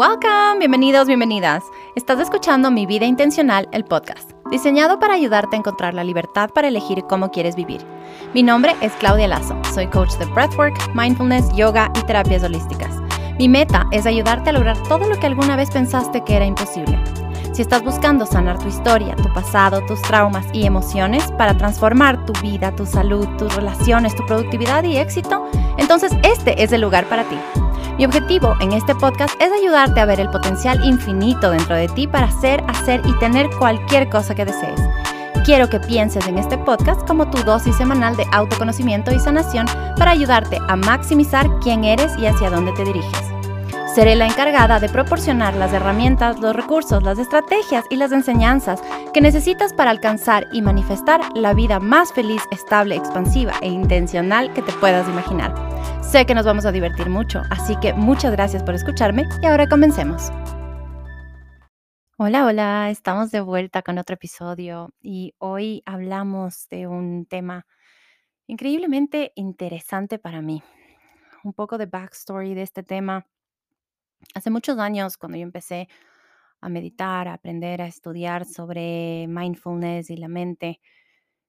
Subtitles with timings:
[0.00, 1.62] Welcome, bienvenidos, bienvenidas.
[1.94, 6.68] Estás escuchando Mi Vida Intencional, el podcast, diseñado para ayudarte a encontrar la libertad para
[6.68, 7.82] elegir cómo quieres vivir.
[8.32, 12.96] Mi nombre es Claudia Lazo, soy coach de breathwork, mindfulness, yoga y terapias holísticas.
[13.38, 16.98] Mi meta es ayudarte a lograr todo lo que alguna vez pensaste que era imposible.
[17.52, 22.32] Si estás buscando sanar tu historia, tu pasado, tus traumas y emociones para transformar tu
[22.40, 25.44] vida, tu salud, tus relaciones, tu productividad y éxito,
[25.76, 27.36] entonces este es el lugar para ti.
[28.00, 32.06] Mi objetivo en este podcast es ayudarte a ver el potencial infinito dentro de ti
[32.06, 34.80] para hacer, hacer y tener cualquier cosa que desees.
[35.44, 39.66] Quiero que pienses en este podcast como tu dosis semanal de autoconocimiento y sanación
[39.98, 43.20] para ayudarte a maximizar quién eres y hacia dónde te diriges.
[43.94, 48.80] Seré la encargada de proporcionar las herramientas, los recursos, las estrategias y las enseñanzas
[49.12, 54.62] que necesitas para alcanzar y manifestar la vida más feliz, estable, expansiva e intencional que
[54.62, 55.79] te puedas imaginar.
[56.02, 59.68] Sé que nos vamos a divertir mucho, así que muchas gracias por escucharme y ahora
[59.68, 60.30] comencemos.
[62.18, 67.66] Hola, hola, estamos de vuelta con otro episodio y hoy hablamos de un tema
[68.46, 70.62] increíblemente interesante para mí.
[71.44, 73.24] Un poco de backstory de este tema
[74.34, 75.88] Hace muchos años, cuando yo empecé
[76.60, 80.80] a meditar, a aprender a estudiar sobre mindfulness y la mente,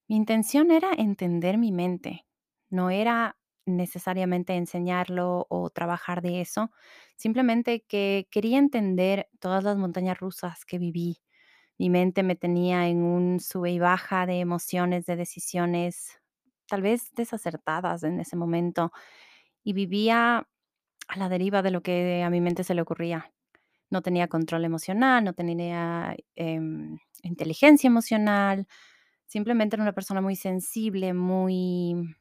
[0.07, 2.25] mi intención era entender mi mente.
[2.69, 6.71] No era necesariamente enseñarlo o trabajar de eso,
[7.17, 11.19] simplemente que quería entender todas las montañas rusas que viví.
[11.77, 16.19] Mi mente me tenía en un sube y baja de emociones, de decisiones,
[16.67, 18.91] tal vez desacertadas en ese momento,
[19.63, 20.47] y vivía
[21.07, 23.31] a la deriva de lo que a mi mente se le ocurría.
[23.91, 28.67] No tenía control emocional, no tenía em, inteligencia emocional,
[29.27, 32.15] simplemente era una persona muy sensible, muy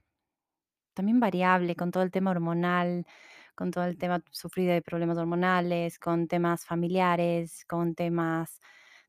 [0.94, 3.06] también variable con todo el tema hormonal,
[3.55, 8.60] con todo el tema sufrido de problemas hormonales, con temas familiares, con temas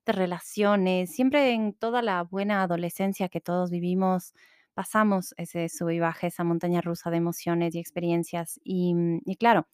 [0.05, 4.33] de relaciones, siempre en toda la buena adolescencia que todos vivimos,
[4.73, 8.59] pasamos ese sub y baja, esa montaña rusa de emociones y experiencias.
[8.63, 9.67] Y, mm, y claro,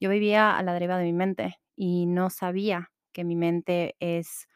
[0.00, 4.48] yo vivía a la deriva de mi mente y no sabía que mi mente es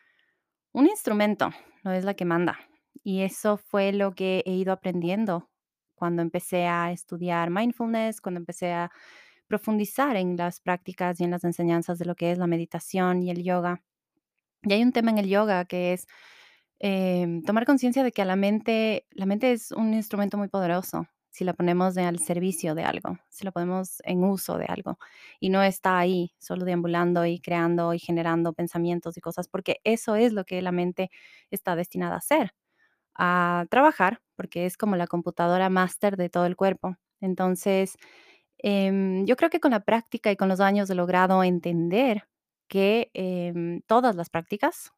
[0.72, 1.50] un instrumento,
[1.84, 2.58] no es la que manda.
[3.04, 5.48] Y eso fue lo que he ido aprendiendo
[5.98, 8.90] cuando empecé a estudiar mindfulness, cuando empecé a
[9.48, 13.30] profundizar en las prácticas y en las enseñanzas de lo que es la meditación y
[13.30, 13.82] el yoga.
[14.62, 16.06] Y hay un tema en el yoga que es
[16.80, 21.08] Em, tomar conciencia de que a la mente, la mente es un instrumento muy poderoso
[21.30, 24.98] si la ponemos al servicio de algo, si la ponemos en uso de algo
[25.40, 30.14] y no está ahí solo deambulando y creando y generando pensamientos y cosas, porque eso
[30.16, 31.10] es lo que la mente
[31.50, 32.54] está destinada a hacer,
[33.18, 36.96] a trabajar, porque es como la computadora máster de todo el cuerpo.
[37.20, 37.96] Entonces,
[38.58, 42.24] em, yo creo que con la práctica y con los años he logrado entender
[42.68, 44.92] que em, todas las prácticas,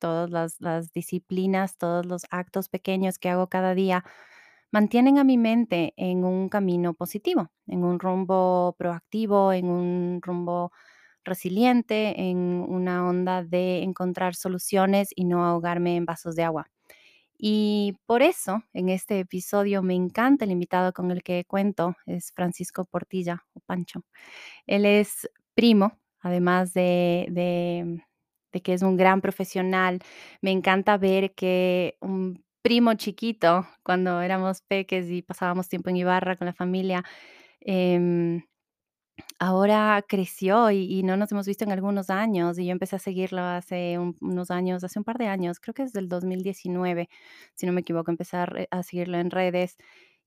[0.00, 0.30] todas
[0.60, 4.04] las, disciplinas, todos los actos pequeños que hago cada día,
[4.72, 10.72] mantienen a mi mente en un camino positivo, en un rumbo proactivo, en un rumbo
[11.24, 16.68] resiliente, en una onda de encontrar soluciones y no ahogarme en vasos de agua.
[17.38, 22.32] Y por eso, en este episodio me encanta el invitado con el que cuento, es
[22.32, 24.02] Francisco Portilla o Pancho.
[24.66, 27.28] Él es primo, además de,
[28.52, 30.00] de que es un gran profesional.
[30.40, 36.36] Me encanta ver que un primo chiquito, cuando éramos peques y pasábamos tiempo en Ibarra
[36.36, 37.04] con la familia,
[37.60, 38.42] em,
[39.38, 43.42] ahora creció y, no nos hemos visto en algunos años y yo empecé a seguirlo
[43.42, 47.08] hace unos años, hace un par de años, creo que es del 2019,
[47.54, 48.36] si no me equivoco, empecé
[48.70, 49.76] a, seguirlo en redes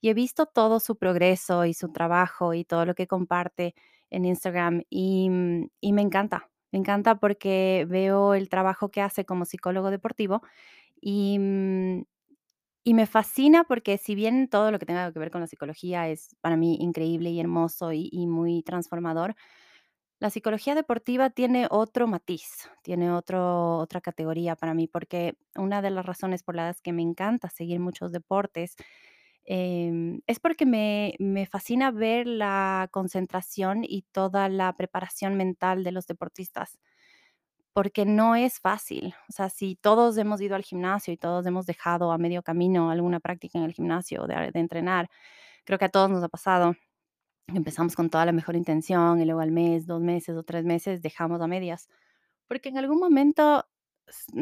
[0.01, 3.75] y he visto todo su progreso y su trabajo y todo lo que comparte
[4.09, 9.25] en Instagram y, mm, y me encanta, me encanta porque veo el trabajo que hace
[9.25, 10.41] como psicólogo deportivo
[11.01, 12.03] y, mm,
[12.87, 16.07] y me fascina porque si bien todo lo que tenga que ver con la psicología
[16.07, 19.35] es para mí increíble y hermoso y, muy transformador,
[20.19, 25.89] la psicología deportiva tiene otro matiz, tiene otro, otra categoría para mí, porque una de
[25.91, 28.77] las razones por las que me encanta seguir muchos deportes
[29.49, 35.93] Em, es porque me, me fascina ver la concentración y toda la preparación mental de
[35.93, 36.77] los deportistas,
[37.77, 39.13] porque no es fácil.
[39.29, 42.89] O sea, si todos hemos ido al gimnasio y todos hemos dejado a medio camino
[42.89, 45.11] alguna práctica en el gimnasio de, entrenar,
[45.63, 46.75] creo que a todos nos ha pasado.
[47.47, 51.03] Empezamos con toda la mejor intención y luego al mes, dos meses o tres meses
[51.03, 51.87] dejamos a medias,
[52.47, 53.67] porque en algún momento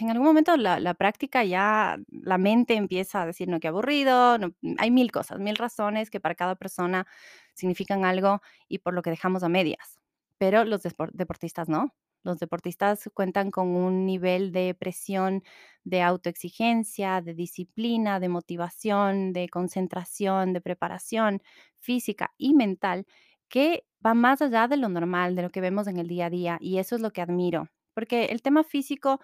[0.00, 4.38] en algún momento la, práctica ya, la mente empieza a decir, no, qué aburrido,
[4.78, 7.08] hay mil cosas, mil razones que para cada persona
[7.54, 9.98] significan algo y por lo que dejamos a medias.
[10.38, 10.82] pero los
[11.12, 11.92] deportistas no.
[12.24, 15.42] Los deportistas cuentan con un nivel de presión,
[15.84, 21.42] de autoexigencia, de disciplina, de motivación, de concentración, de preparación
[21.78, 23.06] física y mental
[23.48, 26.30] que va más allá de lo normal, de lo que vemos en el día a
[26.30, 26.58] día.
[26.60, 29.20] Y eso es lo que admiro, porque el tema físico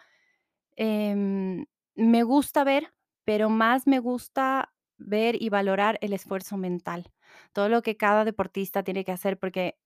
[0.77, 2.93] em, me gusta ver,
[3.25, 7.13] pero más me gusta ver y valorar el esfuerzo mental,
[7.53, 9.79] todo lo que cada deportista tiene que hacer, porque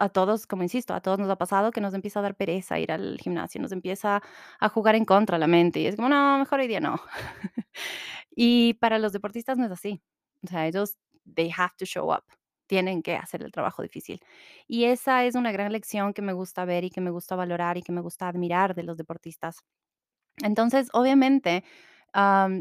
[0.00, 2.78] a todos, como insisto, a todos nos ha pasado que nos empieza a dar pereza
[2.78, 4.22] ir al gimnasio, nos empieza
[4.60, 7.00] a jugar en contra la mente y es como, no, mejor hoy día no.
[8.30, 10.02] y para los deportistas no es así.
[10.44, 10.96] O sea, ellos,
[11.34, 12.24] they have to show up,
[12.66, 14.20] tienen que hacer el trabajo difícil.
[14.66, 17.76] Y esa es una gran lección que me gusta ver y que me gusta valorar
[17.78, 19.64] y que me gusta admirar de los deportistas.
[20.42, 21.64] Entonces, obviamente,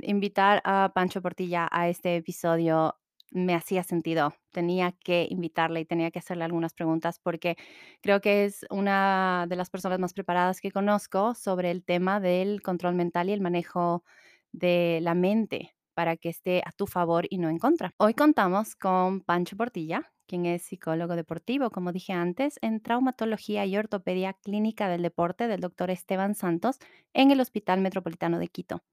[0.03, 2.95] invitar a Pancho Portilla a este episodio
[3.31, 4.33] me hacía sentido.
[4.51, 7.57] Tenía que invitarle y tenía que hacerle algunas preguntas porque
[8.01, 12.61] creo que es una de las personas más preparadas que conozco sobre el tema del
[12.61, 14.03] control mental y el manejo
[14.51, 17.91] de la mente para que esté a tu favor y no en contra.
[17.97, 23.77] Hoy contamos con Pancho Portilla, quien es psicólogo deportivo, como dije antes, en traumatología y
[23.77, 26.77] ortopedia clínica del deporte del doctor Esteban Santos
[27.13, 28.83] en el Hospital Metropolitano de Quito.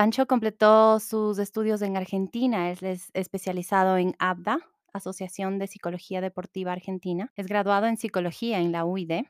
[0.00, 4.58] Pancho completó sus estudios en Argentina, es, especializado en ABDA,
[4.94, 9.24] Asociación de Psicología Deportiva Argentina, es graduado en psicología en la UID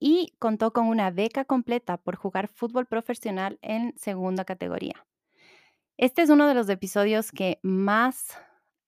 [0.00, 5.06] y contó con una beca completa por jugar fútbol profesional en segunda categoría.
[5.98, 8.38] Este es uno de los episodios que más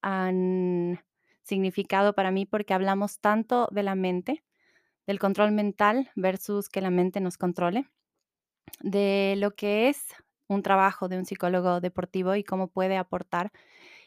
[0.01, 1.05] han
[1.43, 4.43] significado para mí porque hablamos tanto de la mente,
[5.07, 7.91] del control mental versus que la mente nos controle,
[8.81, 10.15] de lo que es
[10.55, 13.53] un trabajo de un psicólogo deportivo y cómo puede aportar.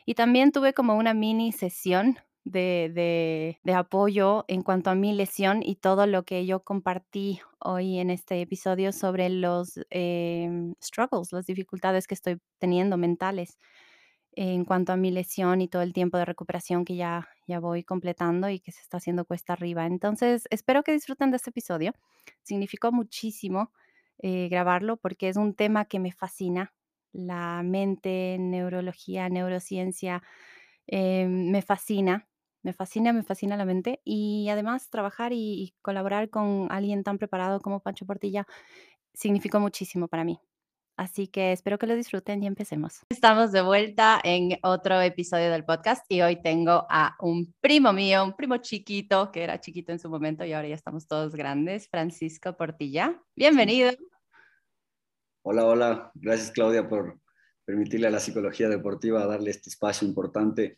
[0.06, 5.76] Y también tuve como una mini sesión de, apoyo en cuanto a mi lesión y
[5.76, 12.08] todo lo que yo compartí hoy en este episodio sobre los em, struggles, las dificultades
[12.08, 13.58] que estoy teniendo mentales
[14.36, 17.84] en cuanto a mi lesión y todo el tiempo de recuperación que ya, ya voy
[17.84, 19.86] completando y que se está haciendo cuesta arriba.
[19.86, 21.94] Entonces, espero que disfruten de este episodio.
[22.42, 23.72] Significó muchísimo
[24.24, 26.74] eh, grabarlo porque es un tema que me fascina.
[27.12, 30.24] La mente, neurología, neurociencia,
[30.88, 32.28] eh, me fascina,
[32.64, 34.02] me fascina, me fascina la mente.
[34.06, 38.48] Y además trabajar y, colaborar con alguien tan preparado como Pancho Portilla
[39.14, 40.40] significó muchísimo para mí.
[40.96, 43.02] Así que espero que lo disfruten y empecemos.
[43.10, 48.24] Estamos de vuelta en otro episodio del podcast y hoy tengo a un primo mío,
[48.24, 51.90] un primo chiquito, que era chiquito en su momento y ahora ya estamos todos grandes,
[51.90, 53.20] Francisco Portilla.
[53.36, 53.92] Bienvenido.
[55.44, 56.12] Hola, hola.
[56.16, 57.20] Gracias Claudia por
[57.66, 60.78] permitirle a la psicología deportiva darle este espacio importante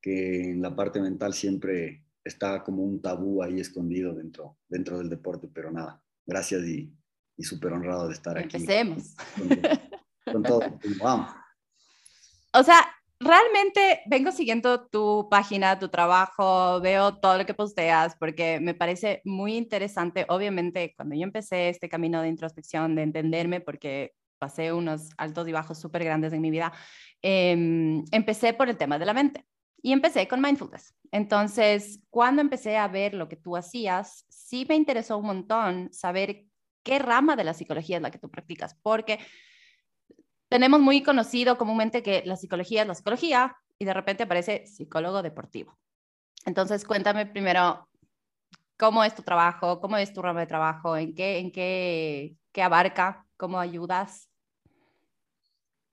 [0.00, 5.10] que en la parte mental siempre está como un tabú ahí escondido dentro, dentro del
[5.10, 6.94] deporte, pero nada, gracias y
[7.36, 8.56] y súper honrado de estar aquí.
[8.56, 9.14] Empecemos.
[10.24, 10.60] Con, todo.
[11.02, 11.30] Vamos.
[12.52, 12.86] O sea,
[13.24, 19.22] realmente vengo siguiendo tu página, tu trabajo, veo todo lo que posteas porque me parece
[19.24, 20.26] muy interesante.
[20.28, 25.52] Obviamente, cuando yo empecé este camino de introspección, de entenderme, porque pasé unos altos y
[25.52, 26.72] bajos súper grandes en mi vida,
[27.22, 29.44] em, empecé por el tema de la mente.
[29.82, 30.94] Y empecé con mindfulness.
[31.10, 36.46] Entonces, cuando empecé a ver lo que tú hacías, sí me interesó un montón saber
[36.82, 39.18] qué rama de la psicología es la que tú practicas, porque
[40.54, 45.20] tenemos muy conocido comúnmente que la psicología es la psicología y de repente aparece psicólogo
[45.20, 45.76] deportivo.
[46.46, 47.88] Entonces, cuéntame primero
[48.78, 52.62] cómo es tu trabajo, cómo es tu rama de trabajo, en qué, en qué, qué
[52.62, 54.30] abarca, cómo ayudas.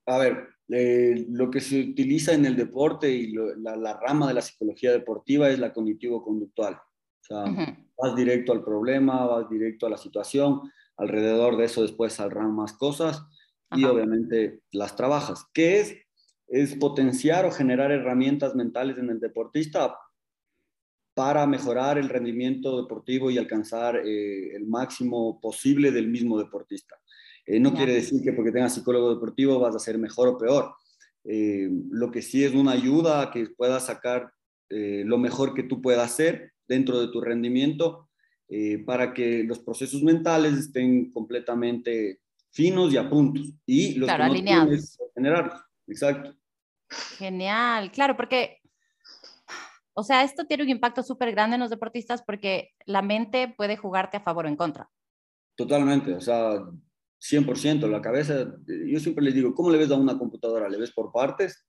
[0.06, 4.44] A ver, eh, lo que se utiliza en el deporte y la, rama de la
[4.44, 6.75] psicología deportiva es la cognitivo-conductual.
[6.75, 7.46] O sea,
[7.98, 12.74] vas directo al problema, vas directo a la situación, alrededor de eso después saldrán más
[12.74, 13.25] cosas
[13.75, 15.46] y obviamente las trabajas.
[15.54, 15.96] ¿Qué es?
[16.48, 19.96] Es potenciar o generar herramientas mentales en el deportista
[21.13, 26.96] para mejorar el rendimiento deportivo y alcanzar eh, el máximo posible del mismo deportista.
[27.46, 30.74] Eh, no quiere decir que porque tengas psicólogo deportivo vas a ser mejor o peor.
[31.24, 34.32] Eh, lo que sí es una ayuda a que puedas sacar
[34.74, 38.08] lo mejor que tú puedas hacer dentro de tu rendimiento
[38.86, 42.21] para que los procesos mentales estén completamente
[42.51, 43.53] finos y a puntos.
[43.65, 44.98] Y los claro, alineados.
[45.15, 45.60] Generarlos.
[45.88, 46.36] Exacto.
[47.17, 48.60] Genial, claro, porque,
[49.93, 53.77] o sea, esto tiene un impacto súper grande en los deportistas porque la mente puede
[53.77, 54.89] jugarte a favor o en contra.
[55.55, 56.62] Totalmente, o sea,
[57.22, 57.88] 100%.
[57.88, 60.67] La cabeza, yo siempre les digo, ¿cómo le ves a una computadora?
[60.67, 61.65] ¿Le ves por partes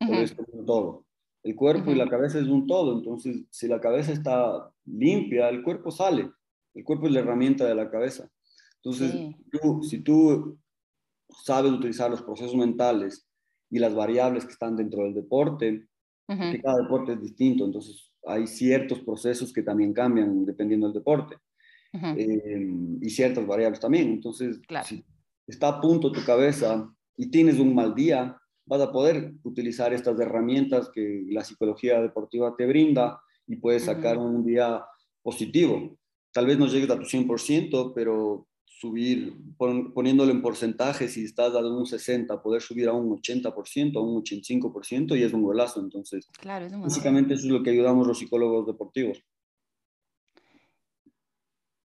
[0.00, 1.06] o le ves por todo?
[1.42, 5.64] El cuerpo y la cabeza es un todo, entonces si la cabeza está limpia, el
[5.64, 6.30] cuerpo sale.
[6.72, 8.30] El cuerpo es la herramienta de la cabeza.
[8.84, 9.36] Entonces,
[9.88, 10.58] si tú
[11.44, 13.26] sabes utilizar los procesos mentales
[13.70, 15.86] y las variables que están dentro del deporte,
[16.26, 21.36] que cada deporte es distinto, entonces hay ciertos procesos que también cambian dependiendo del deporte
[21.92, 22.70] eh,
[23.00, 24.10] y ciertas variables también.
[24.12, 25.04] Entonces, si
[25.46, 30.18] está a punto tu cabeza y tienes un mal día, vas a poder utilizar estas
[30.18, 34.84] herramientas que la psicología deportiva te brinda y puedes sacar un día
[35.22, 35.98] positivo.
[36.32, 38.46] Tal vez no llegues a tu 100%, pero
[38.82, 39.36] subir,
[39.94, 44.20] poniéndolo en porcentaje, si estás dando un 60, poder subir a un 80%, a un
[44.24, 45.78] 85% y es un golazo.
[45.78, 49.22] Entonces, claro, básicamente eso es lo que ayudamos los psicólogos deportivos.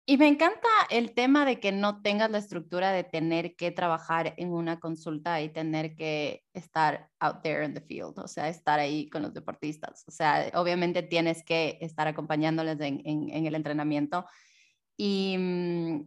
[0.05, 4.35] Y me encanta el tema de que no tengas la estructura de tener que trabajar
[4.37, 8.81] en una consulta y tener que estar out there in the field, o sea, estar
[8.81, 10.03] ahí con los deportistas.
[10.09, 14.27] O sea, obviamente tienes que estar acompañándoles en, en el entrenamiento.
[14.97, 16.01] Y, mm,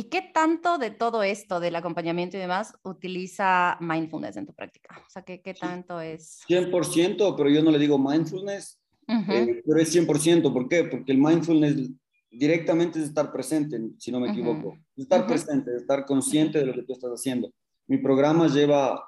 [0.00, 4.98] ¿Y qué tanto de todo esto, del acompañamiento y demás, utiliza mindfulness en tu práctica?
[5.06, 6.40] O sea, ¿qué, qué tanto es?
[6.48, 10.54] 100%, pero yo no le digo mindfulness, eh, pero es 100%.
[10.54, 10.84] ¿Por qué?
[10.84, 11.90] Porque el mindfulness
[12.30, 14.78] directamente es estar presente, si no me equivoco.
[14.96, 17.52] Estar presente, estar consciente de lo que tú estás haciendo.
[17.86, 19.04] Mi programa lleva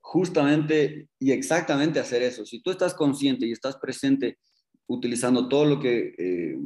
[0.00, 2.44] justamente y exactamente a hacer eso.
[2.44, 4.40] Si tú estás consciente y estás presente
[4.88, 6.58] utilizando todo lo que, eh,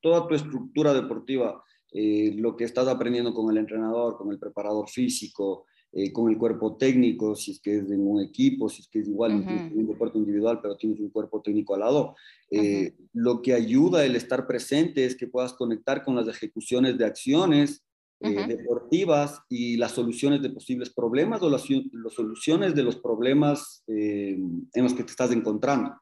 [0.00, 4.88] toda tu estructura deportiva, eh, lo que estás aprendiendo con el entrenador, con el preparador
[4.88, 8.88] físico, eh, con el cuerpo técnico, si es que es en un equipo, si es
[8.88, 12.14] que es igual, en un deporte individual, pero tienes un cuerpo técnico al lado.
[12.50, 17.06] Eh, lo que ayuda el estar presente es que puedas conectar con las ejecuciones de
[17.06, 17.82] acciones
[18.22, 24.68] deportivas y las soluciones de posibles problemas o las, las soluciones de los problemas en
[24.74, 25.94] los que te estás encontrando.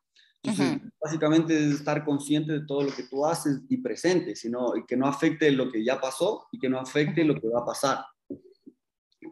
[0.43, 4.87] Entonces, básicamente es estar consciente de todo lo que tú haces y presente, sino y
[4.87, 7.67] que no afecte lo que ya pasó y que no afecte lo que va a
[7.67, 8.05] pasar,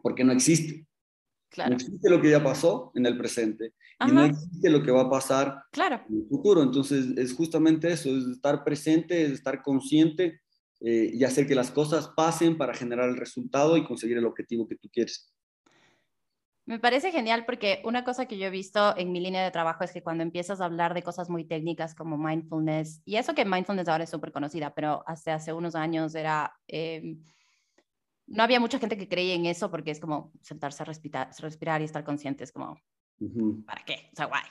[0.01, 0.85] porque no existe.
[1.49, 1.69] Claro.
[1.69, 3.73] No existe lo que ya pasó en el presente
[4.05, 6.01] y no existe lo que va a pasar claro.
[6.09, 6.61] en el futuro.
[6.61, 10.41] Entonces, es justamente eso, es estar presente, es estar consciente
[10.81, 14.67] eh, y hacer que las cosas pasen para generar el resultado y conseguir el objetivo
[14.67, 15.33] que tú quieres.
[16.67, 19.85] Me parece genial porque una cosa que yo he visto en mi línea de trabajo
[19.85, 23.45] es que cuando empiezas a hablar de cosas muy técnicas como mindfulness, y eso que
[23.45, 27.23] mindfulness ahora es súper conocida, pero hace, hace unos años era, em,
[28.25, 31.79] no había mucha gente que creía en eso porque es como sentarse a respirar, respirar
[31.79, 32.77] y estar consciente, es como,
[33.65, 34.09] ¿para qué?
[34.11, 34.43] O sea, guay.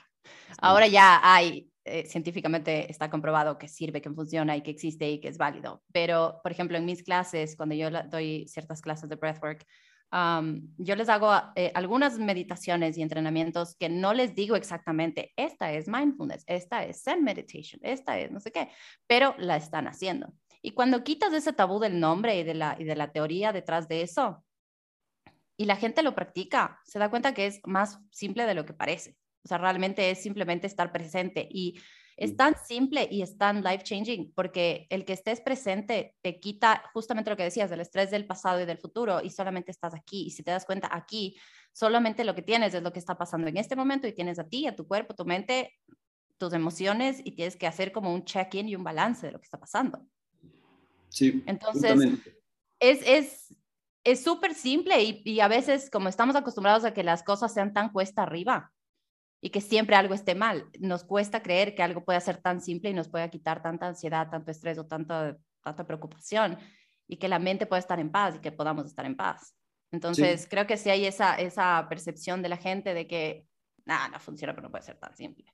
[0.63, 5.21] Ahora ya hay, eh, científicamente está comprobado que sirve, que funciona y que existe y
[5.21, 5.83] que es válido.
[5.93, 9.67] Pero, por ejemplo, en mis clases, cuando yo doy ciertas clases de breathwork,
[10.13, 15.89] yo les hago eh, algunas meditaciones y entrenamientos que no les digo exactamente, esta es
[15.89, 18.71] mindfulness, esta es Zen meditation, esta es no sé qué,
[19.07, 20.33] pero la están haciendo.
[20.63, 23.89] Y cuando quitas ese tabú del nombre y de la, y de la teoría detrás
[23.89, 24.45] de eso,
[25.57, 28.75] y la gente lo practica, se da cuenta que es más simple de lo que
[28.75, 29.17] parece.
[29.45, 31.81] O sea, realmente es simplemente estar presente y
[32.17, 36.83] es tan simple y es tan life changing porque el que estés presente te quita
[36.95, 40.25] justamente lo que decías del estrés del pasado y del futuro y solamente estás aquí.
[40.27, 41.37] Y si te das cuenta aquí,
[41.73, 44.49] solamente lo que tienes es lo que está pasando en este momento y tienes a
[44.49, 45.75] ti, a tu cuerpo, tu mente,
[46.39, 49.45] tus emociones y tienes que hacer como un check-in y un balance de lo que
[49.45, 50.07] está pasando.
[51.11, 51.43] Sí.
[51.47, 52.01] Entonces,
[52.81, 53.55] es, es,
[54.05, 57.75] es súper simple y, y a veces como estamos acostumbrados a que las cosas sean
[57.75, 58.73] tan cuesta arriba,
[59.41, 60.67] y que siempre algo esté mal.
[60.81, 64.29] Nos cuesta creer que algo pueda ser tan simple y nos pueda quitar tanta ansiedad,
[64.31, 66.59] tanto estrés o tanta, tanta preocupación
[67.09, 69.55] y que la mente pueda estar en paz y que podamos estar en paz.
[69.93, 73.47] Entonces, creo que sí hay esa, esa percepción de la gente de que,
[73.85, 75.45] nada, no funciona, pero no puede ser tan simple.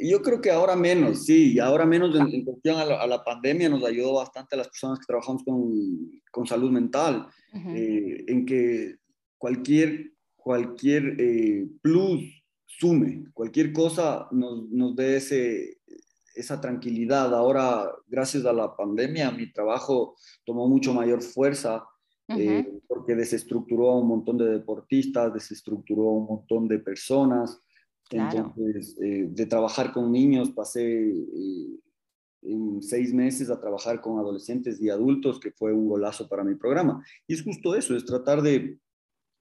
[0.00, 4.14] Yo creo que ahora menos, sí, ahora menos en, cuestión a la, pandemia nos ayudó
[4.14, 8.96] bastante a las personas que trabajamos con, con salud mental, eh, en que
[9.36, 12.22] cualquier, cualquier eh, plus
[12.78, 15.78] sume, cualquier cosa nos, nos dé ese,
[16.34, 17.34] esa tranquilidad.
[17.34, 21.84] Ahora, gracias a la pandemia, mi trabajo tomó mucho mayor fuerza
[22.28, 27.62] eh, porque desestructuró a un montón de deportistas, desestructuró a un montón de personas.
[28.10, 31.80] Entonces, eh, de trabajar con niños, pasé eh,
[32.42, 36.54] en seis meses a trabajar con adolescentes y adultos, que fue un golazo para mi
[36.54, 37.04] programa.
[37.26, 38.78] Y es justo eso, es tratar de,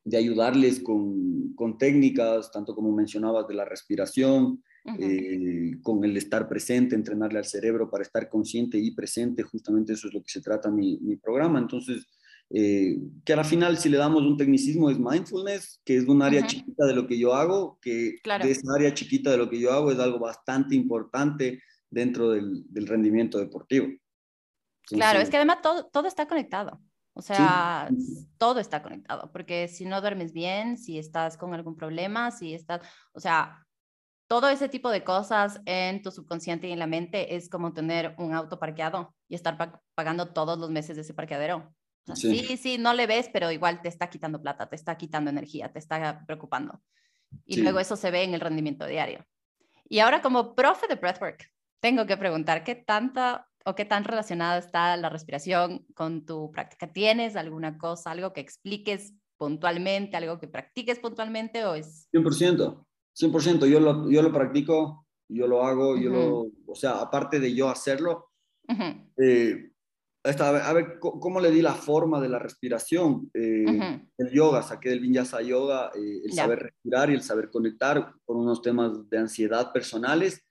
[0.05, 4.63] de ayudarles con, con, técnicas, tanto como mencionabas, de la respiración,
[4.99, 10.07] eh, con el estar presente, entrenarle al cerebro para estar consciente y presente, justamente eso
[10.07, 11.57] es lo que se trata mi, mi programa.
[11.57, 12.07] Entonces,
[12.51, 16.21] eh, que a la final si le damos un tecnicismo es mindfulness, que es un
[16.21, 19.59] área chiquita de lo que yo hago, que de esa área chiquita de lo que
[19.59, 23.87] yo hago es algo bastante importante dentro del, rendimiento deportivo.
[24.83, 26.79] claro, es que además todo, todo está conectado.
[27.17, 27.87] O sea,
[28.37, 32.81] todo está conectado, porque si no duermes bien, si estás con algún problema, si estás,
[33.13, 33.65] o sea,
[34.27, 38.15] todo ese tipo de cosas en tu subconsciente y en la mente es como tener
[38.17, 41.73] un auto parqueado y estar pagando todos los meses de ese parqueadero.
[42.15, 42.57] sí.
[42.57, 42.77] sí.
[42.77, 46.21] no le ves, pero igual te está quitando plata, te está quitando energía, te está
[46.25, 46.81] preocupando.
[47.45, 49.25] Y luego eso se ve en el rendimiento diario.
[49.87, 54.57] Y ahora como profe de breathwork, tengo que preguntar, ¿qué tanta o qué tan relacionada
[54.57, 56.91] está la respiración con tu práctica?
[56.91, 62.07] ¿Tienes alguna cosa, algo que expliques puntualmente, algo que practiques puntualmente o es...
[62.13, 62.85] 100%.
[63.17, 67.53] 100%, yo lo, yo lo practico, yo lo hago, yo lo, o sea, aparte de
[67.55, 68.29] yo hacerlo,
[69.17, 69.71] eh,
[70.39, 73.29] a ver, ¿cómo le di la forma de la respiración?
[73.33, 78.11] Eh, el yoga, saqué del vinyasa yoga eh, el saber respirar y el saber conectar
[78.25, 80.43] por unos temas de ansiedad personales.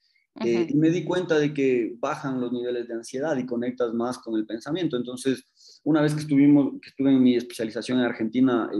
[0.43, 4.35] Y me di cuenta de que bajan los niveles de ansiedad y conectas más con
[4.35, 4.97] el pensamiento.
[4.97, 5.45] Entonces,
[5.85, 8.71] una vez que, estuvimos, que estuve en mi especialización en Argentina,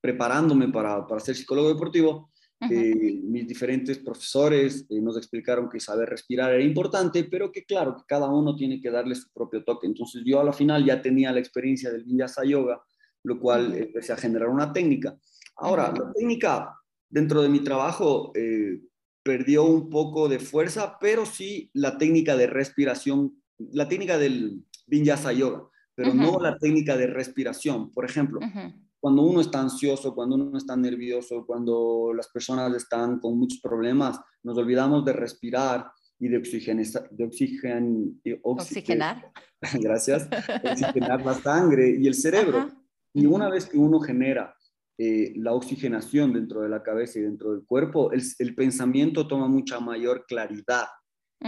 [0.00, 2.32] preparándome para, para ser psicólogo deportivo,
[2.70, 7.96] eh, mis diferentes profesores eh, nos explicaron que saber respirar era importante, pero que claro,
[7.96, 9.88] que cada uno tiene que darle su propio toque.
[9.88, 12.80] Entonces yo a la final ya tenía la experiencia del Vinyasa Yoga,
[13.24, 15.18] lo cual empecé a generar una técnica.
[15.56, 16.72] Ahora, la técnica
[17.12, 18.80] dentro de mi trabajo eh,
[19.22, 25.32] perdió un poco de fuerza, pero sí la técnica de respiración, la técnica del Vinyasa
[25.32, 27.92] Yoga, pero no la técnica de respiración.
[27.92, 28.40] Por ejemplo,
[28.98, 34.18] cuando uno está ansioso, cuando uno está nervioso, cuando las personas están con muchos problemas,
[34.42, 39.32] nos olvidamos de respirar y de, oxigenizar, de oxigen, oxigenar.
[39.80, 40.28] Gracias.
[40.64, 42.68] Oxigenar la sangre y el cerebro.
[43.12, 44.56] Y una vez que uno genera
[45.04, 49.48] eh, la oxigenación dentro de la cabeza y dentro del cuerpo, el, el pensamiento toma
[49.48, 50.86] mucha mayor claridad.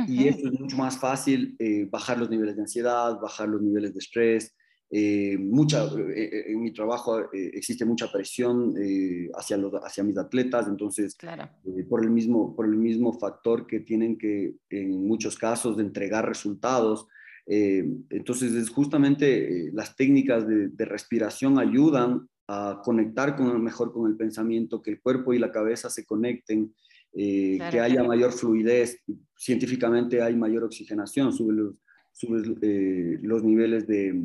[0.08, 3.92] Y eso es mucho más fácil eh, bajar los niveles de ansiedad, bajar los niveles
[3.92, 4.56] de estrés,
[4.90, 8.74] eh, mucha, en mi trabajo existe mucha presión
[9.36, 11.16] hacia, los, hacia mis atletas, entonces,
[11.88, 16.26] por, el mismo, por el mismo factor que tienen que, en muchos casos, de entregar
[16.26, 17.06] resultados.
[17.46, 24.82] entonces, es justamente las técnicas de, respiración ayudan a conectar con, mejor con el pensamiento,
[24.82, 26.74] que el cuerpo y la cabeza se conecten,
[27.12, 29.02] que haya mayor fluidez.
[29.36, 31.76] Científicamente hay mayor oxigenación, sube los,
[32.12, 34.20] sube, los niveles de,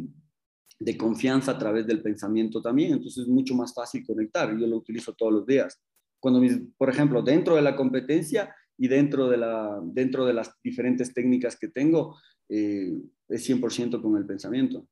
[0.80, 4.58] de confianza a través del pensamiento también, entonces es mucho más fácil conectar.
[4.58, 5.80] Yo lo utilizo todos los días.
[6.20, 6.42] Cuando,
[6.78, 11.58] por ejemplo, dentro de la competencia y dentro de, la, dentro de las diferentes técnicas
[11.58, 14.88] que tengo, eh, es 100% con el pensamiento.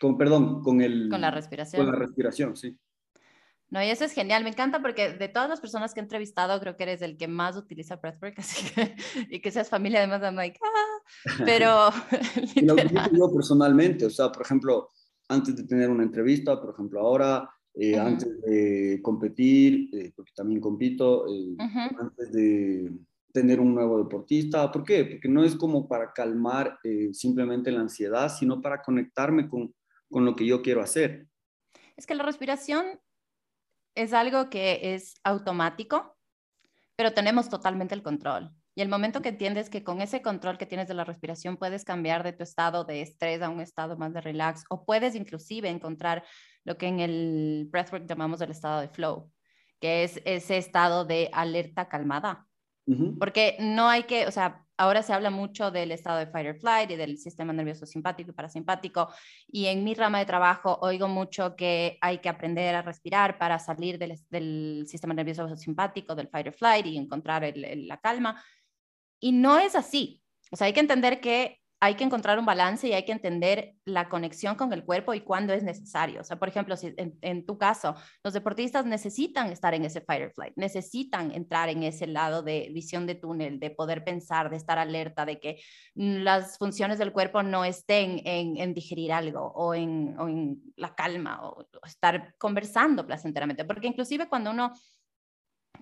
[0.00, 1.84] Con, perdón, con, el, con la respiración.
[1.84, 2.78] Con la respiración, sí.
[3.70, 6.60] No, y eso es genial, me encanta porque de todas las personas que he entrevistado,
[6.60, 8.96] creo que eres el que más utiliza breathwork, así que,
[9.30, 11.00] y que seas familia además de Mike, ah,
[11.46, 11.90] pero...
[12.62, 14.90] lo yo personalmente, o sea, por ejemplo,
[15.28, 20.60] antes de tener una entrevista, por ejemplo, ahora, eh, antes de competir, eh, porque también
[20.60, 21.56] compito, eh,
[21.98, 22.92] antes de
[23.32, 24.70] tener un nuevo deportista.
[24.70, 25.06] ¿Por qué?
[25.06, 26.78] Porque no es como para calmar
[27.12, 29.74] simplemente la ansiedad, sino para conectarme con,
[30.12, 31.26] con lo que yo quiero hacer.
[31.96, 33.00] Es que la respiración
[33.96, 36.16] es algo que es automático,
[36.94, 38.54] pero tenemos totalmente el control.
[38.74, 41.84] Y el momento que entiendes que con ese control que tienes de la respiración puedes
[41.84, 45.68] cambiar de tu estado de estrés a un estado más de relax o puedes inclusive
[45.68, 46.24] encontrar
[46.64, 49.30] lo que en el breathwork llamamos el estado de flow,
[49.78, 52.46] que es ese estado de alerta calmada.
[53.18, 56.58] Porque no hay que, o sea, ahora se habla mucho del estado de fight or
[56.58, 59.08] flight y del sistema nervioso simpático y parasimpático.
[59.46, 63.58] Y en mi rama de trabajo oigo mucho que hay que aprender a respirar para
[63.58, 68.42] salir del, sistema nervioso simpático, del fight or flight y encontrar la calma.
[69.20, 70.20] Y no es así.
[70.50, 73.74] O sea, hay que entender que hay que encontrar un balance y hay que entender
[73.84, 76.20] la conexión con el cuerpo y cuándo es necesario.
[76.20, 80.22] O sea, por ejemplo, si en, tu caso, los deportistas necesitan estar en ese fight
[80.22, 84.58] or flight, necesitan entrar en ese lado de visión de túnel, de poder pensar, de
[84.58, 85.60] estar alerta, de que
[85.96, 91.40] las funciones del cuerpo no estén en, digerir algo o en, o en la calma
[91.42, 93.64] o, o estar conversando placenteramente.
[93.64, 94.72] Porque inclusive cuando uno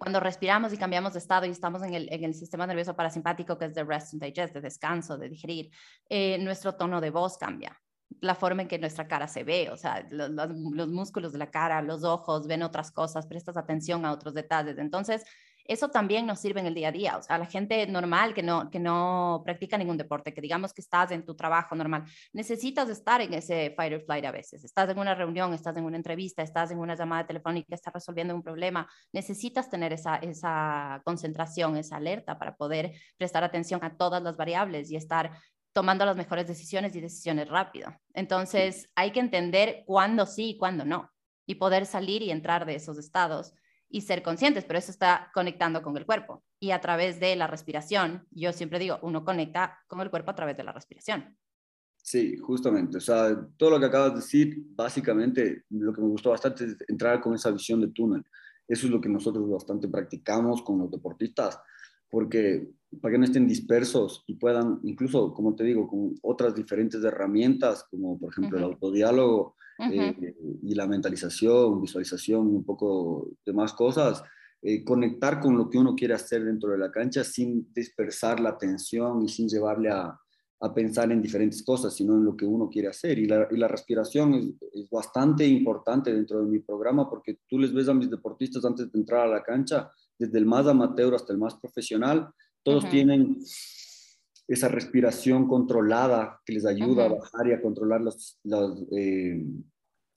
[0.01, 3.57] cuando respiramos y cambiamos de estado y estamos en el, en el, sistema nervioso parasimpático,
[3.59, 5.71] que es de rest and digest, de descanso, de digerir,
[6.09, 7.79] eh, nuestro tono de voz cambia,
[8.21, 11.51] la forma en que nuestra cara se ve, o sea, los, los, músculos de la
[11.51, 14.79] cara, los ojos, ven otras cosas, prestas atención a otros detalles.
[14.79, 15.25] Entonces,
[15.71, 17.17] eso también nos sirve en el día a día.
[17.17, 20.81] O sea, la gente normal que no, que no practica ningún deporte, que digamos que
[20.81, 24.65] estás en tu trabajo normal, necesitas estar en ese fight or flight a veces.
[24.65, 28.35] Estás en una reunión, estás en una entrevista, estás en una llamada telefónica, estás resolviendo
[28.35, 28.91] un problema.
[29.13, 34.91] Necesitas tener esa, esa concentración, esa alerta para poder prestar atención a todas las variables
[34.91, 35.31] y estar
[35.73, 37.95] tomando las mejores decisiones y decisiones rápido.
[38.13, 41.13] Entonces, hay que entender cuándo sí y cuándo no,
[41.47, 43.55] y poder salir y entrar de esos estados
[43.91, 46.45] y ser conscientes, pero eso está conectando con el cuerpo.
[46.61, 50.35] Y a través de la respiración, yo siempre digo, uno conecta con el cuerpo a
[50.37, 51.37] través de la respiración.
[52.03, 52.99] Sí, justamente.
[52.99, 56.77] O sea, todo lo que acabas de decir, básicamente, lo que me gustó bastante es
[56.89, 58.25] entrar con esa visión de túnel.
[58.67, 61.59] Eso es lo que nosotros bastante practicamos con los deportistas,
[62.11, 62.69] porque
[63.01, 67.87] para que no estén dispersos y puedan, incluso, como te digo, con otras diferentes herramientas,
[67.89, 69.55] como por ejemplo el autodiálogo
[69.91, 74.23] eh, y la mentalización, visualización, un poco de más cosas,
[74.63, 78.51] eh, conectar con lo que uno quiere hacer dentro de la cancha sin dispersar la
[78.51, 80.19] atención y sin llevarle a,
[80.63, 83.19] a pensar en diferentes cosas, sino en lo que uno quiere hacer.
[83.19, 87.59] Y la, y la respiración es, es, bastante importante dentro de mi programa porque tú
[87.59, 91.15] les ves a mis deportistas antes de entrar a la cancha, desde el más amateur
[91.15, 92.29] hasta el más profesional,
[92.63, 93.39] todos tienen
[94.47, 99.43] esa respiración controlada que les ayuda a bajar y a controlar las, las, eh,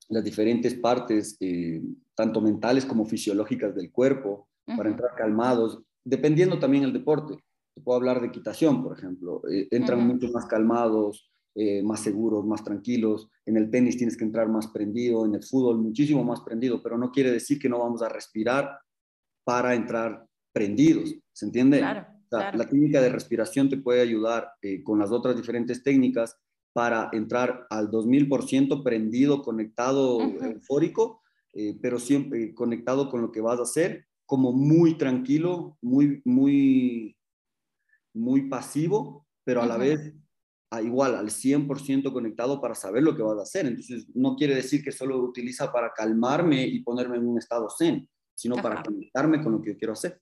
[0.10, 1.82] las diferentes partes, eh,
[2.16, 7.36] tanto mentales como fisiológicas del cuerpo, para entrar calmados, dependiendo también el deporte.
[7.76, 9.42] Te puedo hablar de equitación, por ejemplo.
[9.52, 11.30] Eh, entran mucho más calmados,
[11.84, 13.30] más seguros, más tranquilos.
[13.46, 16.98] En el tenis tienes que entrar más prendido, en el fútbol muchísimo más prendido, pero
[16.98, 18.80] no quiere decir que no vamos a respirar
[19.44, 21.16] para entrar prendidos.
[21.32, 21.80] ¿Se entiende?
[21.80, 22.08] Claro.
[22.32, 26.36] La técnica de respiración te puede ayudar eh, con las otras diferentes técnicas
[26.74, 31.22] para entrar al 2000% prendido, conectado, eufórico,
[31.54, 37.16] eh, pero siempre conectado con lo que vas a hacer, como muy tranquilo, muy, muy,
[38.14, 40.14] muy pasivo, pero a la vez
[40.72, 43.68] a igual al 100% conectado para saber lo que vas a hacer.
[43.68, 47.68] Entonces, no quiere decir que solo lo utiliza para calmarme y ponerme en un estado
[47.70, 50.22] zen, sino para conectarme con lo que yo quiero hacer.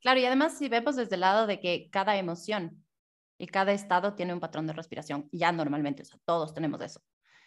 [0.00, 2.84] Claro, y además si vemos desde el lado de que cada emoción
[3.38, 7.02] y cada estado tiene un patrón de respiración, ya normalmente, o sea, todos tenemos eso.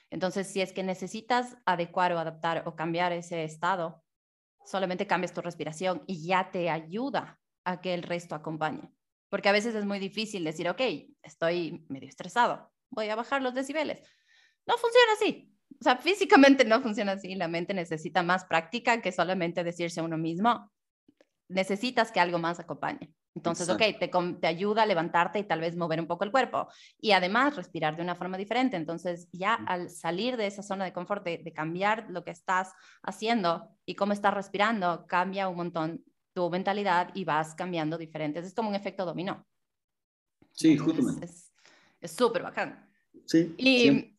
[0.10, 4.04] Entonces, si es que necesitas adecuar o adaptar o cambiar ese estado,
[4.66, 8.94] solamente cambias tu respiración y ya te ayuda a que el resto acompañe.
[9.30, 10.82] Porque a veces es muy difícil decir, ok,
[11.24, 14.00] estoy medio estresado, voy a bajar los decibeles.
[14.68, 15.53] No funciona así.
[15.80, 17.36] O sea, físicamente no funciona así.
[17.36, 20.72] La mente necesita más práctica que solamente decirse a uno mismo,
[21.50, 23.14] necesitas que algo más acompañe.
[23.36, 26.68] Entonces, ok, te, te, ayuda a levantarte y tal vez mover un poco el cuerpo
[27.00, 28.78] y además respirar de una forma diferente.
[28.78, 33.70] Entonces, ya al salir de esa zona de confort, de, cambiar lo que estás haciendo
[33.88, 38.46] y cómo estás respirando, cambia un montón tu mentalidad y vas cambiando diferentes.
[38.46, 39.46] Es como un efecto dominó.
[40.52, 41.28] Sí, justamente.
[42.02, 42.88] Es súper bacán.
[43.26, 43.56] Sí.
[43.58, 44.16] Y,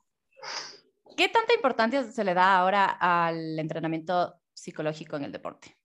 [1.16, 5.76] ¿qué tanta importancia se le da ahora al entrenamiento psicológico en el deporte?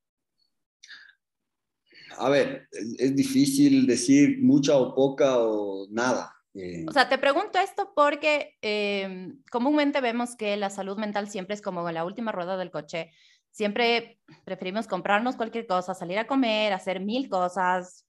[2.19, 6.35] a ver, es difícil decir mucha o poca o nada.
[6.53, 6.85] Eh.
[6.87, 11.61] O sea, te pregunto esto porque em, comúnmente vemos que la salud mental siempre es
[11.61, 13.11] como la última rueda del coche.
[13.51, 18.05] Siempre preferimos comprarnos cualquier cosa, salir a comer, hacer mil cosas,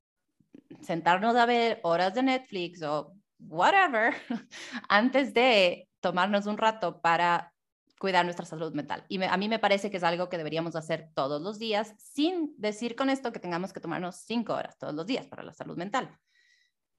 [0.83, 4.15] sentarnos a ver horas de Netflix o whatever,
[4.89, 7.53] antes de tomarnos un rato para
[7.99, 9.05] cuidar nuestra salud mental.
[9.09, 12.55] Y a mí me parece que es algo que deberíamos hacer todos los días, sin
[12.57, 15.77] decir con esto que tengamos que tomarnos cinco horas todos los días para la salud
[15.77, 16.19] mental.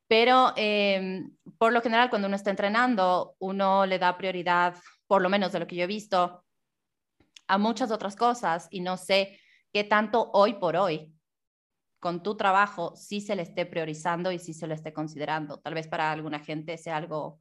[0.07, 4.75] Pero em, por lo general, cuando uno está entrenando, uno le da prioridad,
[5.07, 6.45] por lo menos de lo que yo he visto,
[7.47, 9.39] a muchas otras cosas y no sé
[9.73, 11.13] qué tanto hoy por hoy
[11.99, 15.59] con tu trabajo sí se le esté priorizando y sí se le esté considerando.
[15.59, 17.40] Tal vez para alguna gente sea algo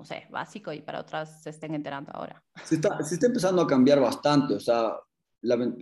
[0.00, 2.42] no sé, básico y para otras se estén enterando ahora.
[2.64, 4.94] Se está, se está empezando a cambiar bastante, o sea,
[5.42, 5.74] la,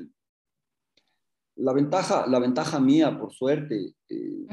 [1.55, 4.47] la, ventaja, la ventaja mía, por suerte, eh,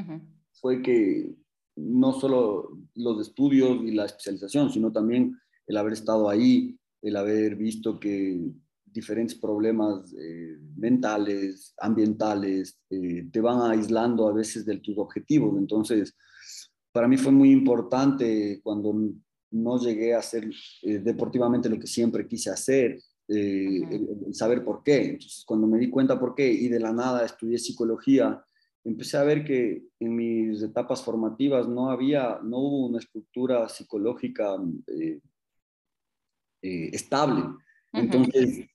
[0.52, 1.34] fue que
[1.74, 7.56] no solo los estudios y la especialización, sino también el haber estado ahí, el haber
[7.56, 8.40] visto que
[8.84, 15.58] diferentes problemas eh, mentales, ambientales, eh, te van aislando a veces de tus objetivos.
[15.58, 16.16] Entonces,
[16.92, 18.94] para mí fue muy importante cuando
[19.50, 20.50] no llegué a hacer
[20.82, 23.80] eh, deportivamente lo que siempre quise hacer, eh,
[24.32, 25.10] saber por qué.
[25.10, 28.42] Entonces, cuando me di cuenta por qué y de la nada estudié psicología,
[28.84, 34.56] empecé a ver que en mis etapas formativas no había, no hubo una estructura psicológica
[34.86, 35.20] eh,
[36.62, 37.42] estable.
[37.92, 38.66] Entonces,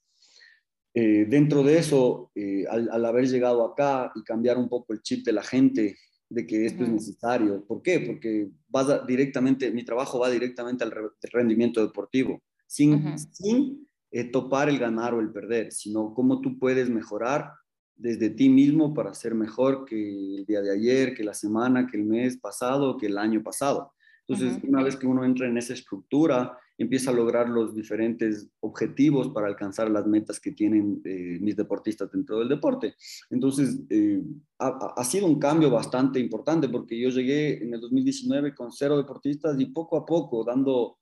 [0.94, 2.32] dentro de eso,
[2.70, 5.96] al, haber llegado acá y cambiar un poco el chip de la gente
[6.32, 7.64] de que esto es necesario.
[7.66, 8.00] ¿Por qué?
[8.00, 10.94] Porque vas directamente, mi trabajo va directamente al
[11.34, 16.90] rendimiento deportivo, sin, sin eh, topar el ganar o el perder, sino cómo tú puedes
[16.90, 17.52] mejorar
[17.96, 19.96] desde ti mismo para ser mejor que
[20.38, 23.94] el día de ayer, que la semana, que el mes pasado, que el año pasado.
[24.26, 29.30] Entonces, una vez que uno entra en esa estructura, empieza a lograr los diferentes objetivos
[29.30, 32.96] para alcanzar las metas que tienen eh, mis deportistas dentro del deporte.
[33.30, 34.22] Entonces, eh,
[34.58, 39.60] ha, sido un cambio bastante importante porque yo llegué en el 2019 con cero deportistas
[39.60, 40.98] y poco a poco dando,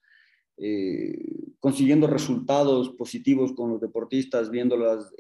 [0.57, 1.17] eh,
[1.59, 5.13] consiguiendo resultados positivos con los deportistas, viendo las,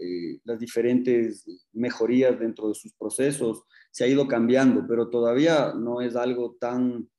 [0.45, 6.15] las diferentes mejorías dentro de sus procesos, se ha ido cambiando, pero todavía no es
[6.15, 7.09] algo tan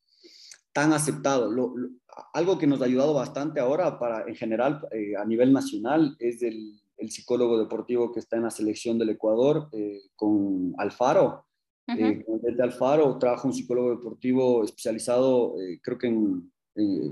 [0.81, 1.51] tan aceptado.
[2.33, 6.43] algo que nos ha ayudado bastante ahora para, en general, eh, a nivel nacional, es
[6.43, 11.47] el, psicólogo deportivo que está en la selección del Ecuador eh, con Alfaro.
[11.89, 16.53] Eh, con Alfaro trabaja un psicólogo deportivo especializado, creo que en,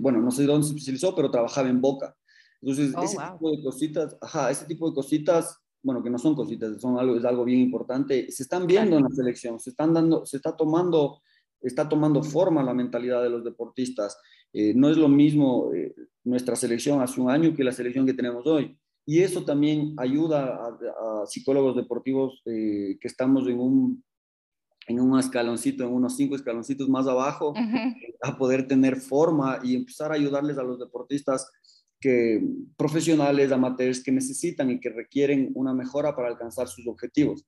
[0.01, 2.15] bueno, no sé dónde se especializó, pero trabajaba en Boca.
[2.61, 6.35] Entonces, oh, ese tipo de cositas, ajá, ese tipo de cositas, bueno, que no son
[6.35, 9.95] cositas, son algo, es algo bien importante, se están viendo en la selección, se están
[9.95, 11.21] dando, se está tomando
[11.61, 14.19] está tomando forma la mentalidad de los deportistas.
[14.53, 15.95] Eh, no es lo mismo eh,
[16.25, 18.79] nuestra selección hace un año que la selección que tenemos hoy.
[19.07, 24.05] Y eso también ayuda a, psicólogos deportivos eh, que estamos en un,
[24.87, 27.55] en un escaloncito, en unos cinco escaloncitos más abajo,
[28.23, 31.51] a poder tener forma y empezar a ayudarles a los deportistas
[32.01, 32.43] que,
[32.77, 37.45] profesionales, amateurs, que necesitan y que requieren una mejora para alcanzar sus objetivos.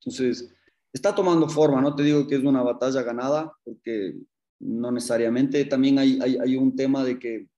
[0.00, 0.52] Entonces,
[0.94, 4.14] está tomando forma, no te digo que es una batalla ganada, porque
[4.60, 5.64] no necesariamente.
[5.64, 7.48] También hay, hay, un tema de que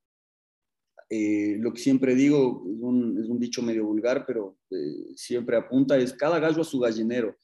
[1.11, 6.14] eh, lo que siempre digo, es un, dicho medio vulgar, pero eh, siempre apunta, es
[6.14, 7.37] cada gallo a su gallinero.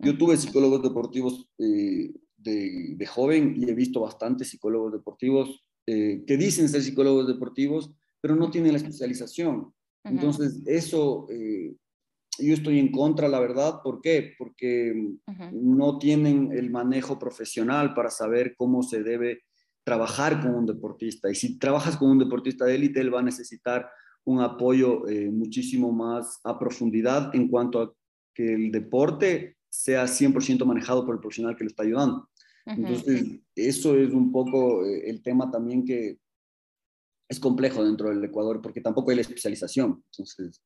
[0.00, 6.68] Yo tuve psicólogos deportivos eh, de, joven y he visto bastantes psicólogos deportivos que dicen
[6.68, 7.90] ser psicólogos deportivos,
[8.20, 9.74] pero no tienen la especialización.
[10.04, 11.26] Entonces, eso
[12.40, 13.80] yo estoy en contra, la verdad.
[13.82, 14.34] ¿Por qué?
[14.38, 14.94] Porque
[15.52, 19.42] no tienen el manejo profesional para saber cómo se debe
[19.84, 21.30] trabajar con un deportista.
[21.30, 23.88] Y si trabajas con un deportista de élite, él va a necesitar
[24.24, 27.92] un apoyo eh, muchísimo más a profundidad en cuanto a
[28.34, 32.28] que el deporte sea 100% manejado por el profesional que lo está ayudando.
[32.66, 36.18] Entonces, eso es un poco eh, el tema también que
[37.28, 40.04] es complejo dentro del Ecuador, porque tampoco hay la especialización.
[40.12, 40.60] Entonces,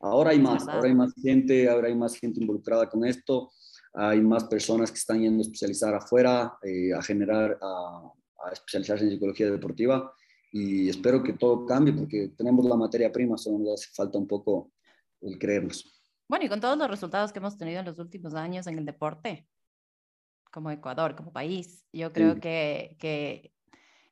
[0.00, 3.50] Ahora hay más, ahora hay más gente, ahora hay más gente involucrada con esto,
[3.92, 8.12] hay más personas que están yendo a especializar afuera, eh, a generar, a,
[8.52, 10.12] especializarse en psicología deportiva.
[10.52, 14.26] Y espero que todo cambie porque tenemos la materia prima, solo nos hace falta un
[14.26, 14.72] poco
[15.20, 15.84] el creernos.
[16.28, 18.86] Bueno, y con todos los resultados que hemos tenido en los últimos años en el
[18.86, 19.48] deporte,
[20.52, 23.52] como Ecuador, como país, yo creo que, que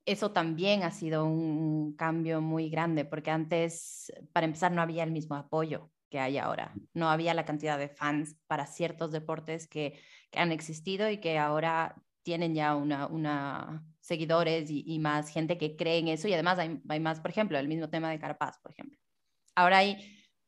[0.06, 5.10] eso también ha sido un cambio muy grande, porque antes, para empezar, no había el
[5.10, 6.72] mismo apoyo que hay ahora.
[6.94, 10.00] No había la cantidad de fans para ciertos deportes que,
[10.32, 16.08] han existido y que ahora tienen ya una, seguidores y, más gente que cree en
[16.08, 16.28] eso.
[16.28, 18.98] Y además hay, hay más, por ejemplo, el mismo tema de Carapaz, por ejemplo.
[19.54, 19.96] Ahora hay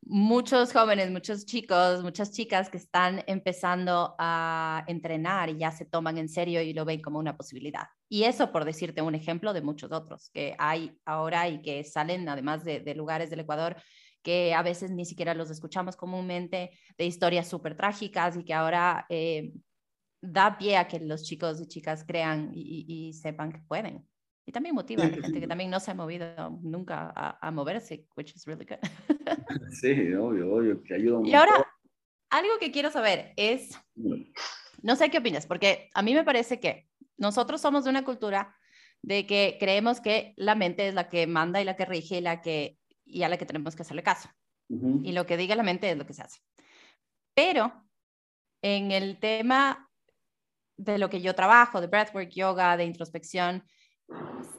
[0.01, 6.17] muchos jóvenes, muchos chicos, muchas chicas que están empezando a entrenar y ya se toman
[6.17, 7.87] en serio y lo ven como una posibilidad.
[8.07, 12.27] Y eso por decirte un ejemplo de muchos otros que hay ahora y que salen
[12.27, 13.75] además de, lugares del Ecuador
[14.23, 19.05] que a veces ni siquiera los escuchamos comúnmente, de historias súper trágicas y que ahora
[19.09, 19.53] eh,
[20.21, 24.08] da pie a que los chicos y chicas crean y sepan que pueden.
[24.49, 26.25] Y también motiva a la gente que también no se ha movido
[26.63, 28.79] nunca a, moverse, which is really good.
[29.79, 31.51] sí, obvio, obvio, que ayuda Y ahora,
[32.31, 33.79] algo que quiero saber es,
[34.81, 38.55] no sé qué opinas, porque a mí me parece que nosotros somos de una cultura
[39.03, 42.21] de que creemos que la mente es la que manda y la que rige y,
[42.21, 44.29] la que, y a la que tenemos que hacerle caso.
[44.67, 46.39] Y lo que diga la mente es lo que se hace.
[47.35, 47.71] Pero
[48.63, 49.91] en el tema
[50.75, 53.63] de lo que yo trabajo, de breathwork, yoga, de introspección,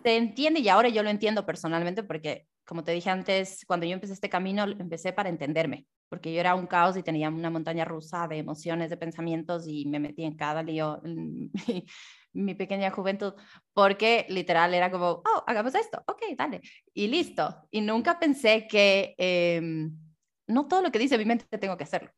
[0.03, 3.93] se entiende y ahora yo lo entiendo personalmente porque, como te dije antes, cuando yo
[3.93, 7.85] empecé este camino, empecé para entenderme, porque yo era un caos y tenía una montaña
[7.85, 11.51] rusa de emociones, de pensamientos y me metí en cada lío en
[12.33, 13.35] mi, pequeña juventud,
[13.73, 16.61] porque literal era como, oh, hagamos esto, ok, dale,
[16.95, 17.69] y listo.
[17.71, 19.97] Y nunca pensé que em,
[20.47, 22.11] no todo lo que dice mi mente tengo que hacerlo.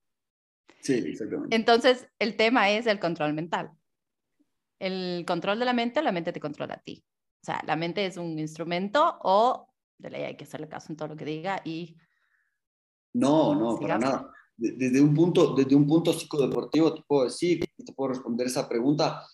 [0.80, 1.54] Sí, exactamente.
[1.54, 3.70] Entonces, el tema es el control mental.
[4.80, 7.04] El control de la mente, la mente te controla a ti.
[7.42, 10.96] O sea, la mente es un instrumento o de ley hay que hacerle caso en
[10.96, 11.96] todo lo que diga y
[13.14, 14.30] No, no, para nada.
[14.56, 18.68] Desde un, punto, desde un punto psicodeportivo te puedo decir, y te puedo responder esa
[18.68, 19.26] pregunta,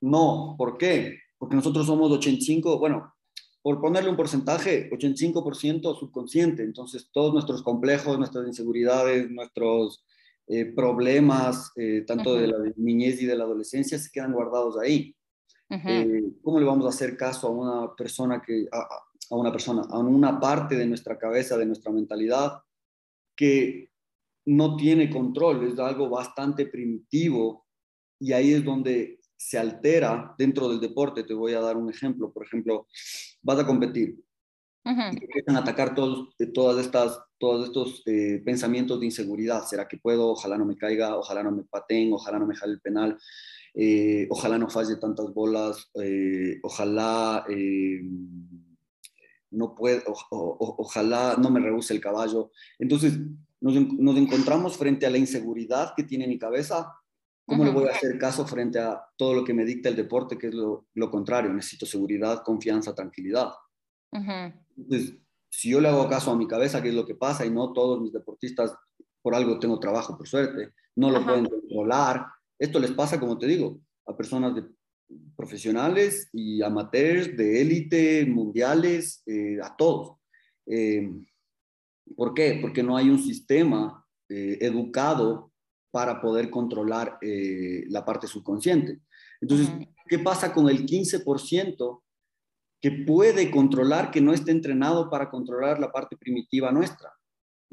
[0.00, 0.54] no.
[0.56, 1.18] ¿Por qué?
[1.36, 3.14] Porque nosotros somos 85, bueno,
[3.60, 6.62] por ponerle un porcentaje, 85% subconsciente.
[6.62, 10.04] Entonces, todos nuestros complejos, nuestras inseguridades, nuestros
[10.46, 15.14] eh, problemas, eh, tanto de la niñez y de la adolescencia, se quedan guardados ahí.
[15.70, 18.88] Eh, ¿Cómo le vamos a hacer caso a una persona que, a,
[19.30, 22.62] a, una persona, a una parte de nuestra cabeza, de nuestra mentalidad,
[23.36, 23.90] que
[24.46, 27.66] no tiene control, es algo bastante primitivo
[28.18, 31.24] y ahí es donde se altera dentro del deporte.
[31.24, 32.32] Te voy a dar un ejemplo.
[32.32, 32.86] Por ejemplo,
[33.42, 34.22] vas a competir
[34.84, 39.64] y te empiezan a atacar todos, todas estas, todos estos eh, pensamientos de inseguridad.
[39.64, 40.30] ¿Será que puedo?
[40.30, 43.18] Ojalá no me caiga, ojalá no me pateen, ojalá no me jale el penal,
[43.74, 47.44] eh, ojalá no falle tantas bolas, eh, ojalá
[49.50, 52.50] no pueda, ojalá no me rehúse el caballo.
[52.78, 53.18] Entonces,
[53.60, 56.94] nos, nos, encontramos frente a la inseguridad que tiene mi cabeza.
[57.44, 60.38] ¿Cómo le voy a hacer caso frente a todo lo que me dicta el deporte,
[60.38, 61.52] que es lo, lo contrario?
[61.52, 63.50] Necesito seguridad, confianza, tranquilidad.
[64.12, 65.16] Entonces,
[65.48, 67.72] si yo le hago caso a mi cabeza, que es lo que pasa, y no
[67.72, 68.72] todos mis deportistas,
[69.20, 72.26] por algo tengo trabajo, por suerte, no lo pueden controlar.
[72.60, 74.64] Esto les pasa, como te digo, a personas de,
[75.34, 80.18] profesionales y amateurs, de élite, mundiales, eh, a todos.
[80.66, 81.10] Eh,
[82.14, 82.58] ¿Por qué?
[82.60, 85.52] Porque no hay un sistema eh, educado
[85.90, 89.00] para poder controlar la parte subconsciente.
[89.40, 89.68] Entonces,
[90.08, 92.02] ¿qué pasa con el 15%
[92.80, 97.12] que puede controlar, que no esté entrenado para controlar la parte primitiva nuestra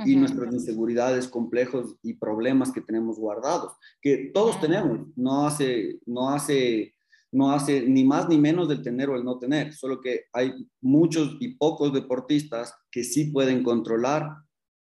[0.06, 6.30] y nuestras inseguridades, complejos y problemas que tenemos guardados, que todos tenemos, no hace, no
[6.30, 6.96] hace,
[7.32, 10.54] no hace ni más ni menos del tener o el no tener, solo que hay
[10.82, 14.30] muchos y pocos deportistas que sí pueden controlar,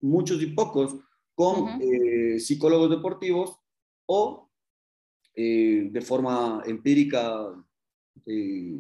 [0.02, 0.96] muchos y pocos,
[1.36, 3.58] con eh, psicólogos deportivos
[4.08, 4.50] o
[5.36, 7.54] eh, de forma empírica.
[8.26, 8.76] Eh,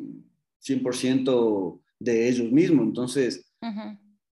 [0.67, 2.85] 100% de ellos mismos.
[2.85, 3.49] Entonces,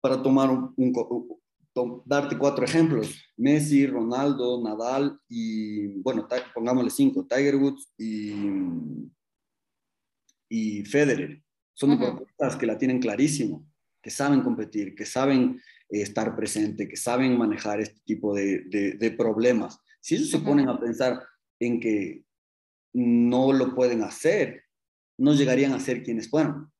[0.01, 0.93] para tomar un,
[2.05, 8.33] darte cuatro ejemplos, Messi, Ronaldo, Nadal y, bueno, pongámosle cinco, Tiger Woods y,
[10.49, 11.41] y Federer.
[11.73, 13.65] Son deportistas que la tienen clarísimo,
[14.01, 19.11] que saben competir, que saben eh, estar presente, que saben manejar este tipo de, de,
[19.11, 19.79] problemas.
[19.99, 21.21] Si ellos se ponen a pensar
[21.59, 22.23] en que
[22.93, 24.63] no lo pueden hacer,
[25.17, 26.71] no llegarían a ser quienes fueron.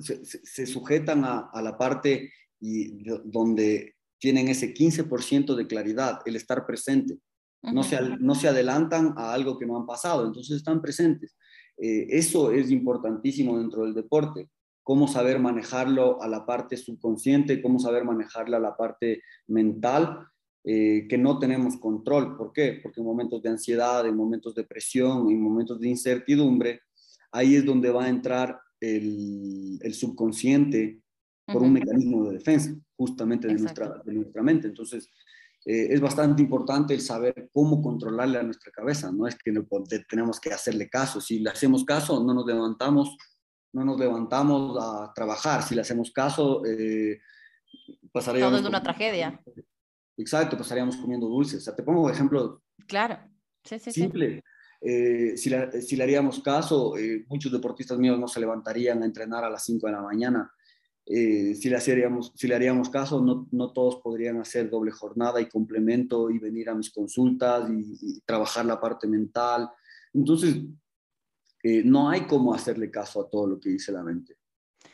[0.00, 7.18] se, sujetan a, la parte y, donde tienen ese 15% de claridad, el estar presente.
[7.62, 11.36] no, se, no se adelantan a algo que no han pasado, entonces están presentes.
[11.78, 14.48] Eh, eso es importantísimo dentro del deporte,
[14.82, 20.26] cómo saber manejarlo a la parte subconsciente, cómo saber manejarlo a la parte mental,
[20.64, 22.36] eh, que no tenemos control.
[22.36, 22.80] ¿Por qué?
[22.82, 26.80] Porque en momentos de ansiedad, en momentos de presión, en momentos de incertidumbre,
[27.30, 31.00] ahí es donde va a entrar el, subconsciente
[31.46, 34.68] por un mecanismo de defensa, justamente de nuestra, de nuestra mente.
[34.68, 35.10] Entonces,
[35.64, 39.52] eh, es bastante importante el saber cómo controlarle a nuestra cabeza, no es que
[40.08, 43.16] tenemos que hacerle caso, si le hacemos caso no nos levantamos,
[43.72, 47.20] no nos levantamos a trabajar, si le hacemos caso eh,
[48.12, 48.52] pasaríamos...
[48.52, 49.40] Todo es una tragedia.
[50.16, 51.58] Exacto, pasaríamos comiendo dulces.
[51.58, 52.62] O sea, te pongo ejemplo.
[52.86, 53.18] Claro,
[53.64, 54.42] sí, sí, simple.
[54.80, 59.50] Eh, si, le haríamos caso, eh, muchos deportistas míos no se levantarían a entrenar a
[59.50, 60.50] las 5 de la mañana.
[61.08, 65.40] Eh, si, le haríamos, si le haríamos caso, no, no, todos podrían hacer doble jornada
[65.40, 69.70] y complemento y venir a mis consultas y, trabajar la parte mental.
[70.12, 70.56] Entonces,
[71.84, 74.36] no hay cómo hacerle caso a todo lo que dice la mente.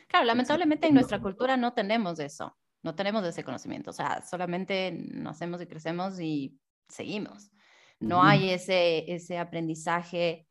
[0.07, 4.91] Claro, lamentablemente en nuestra cultura no tenemos eso, no tenemos ese conocimiento, o sea, solamente
[4.91, 7.51] nacemos y crecemos y seguimos.
[7.99, 10.47] No hay ese, ese aprendizaje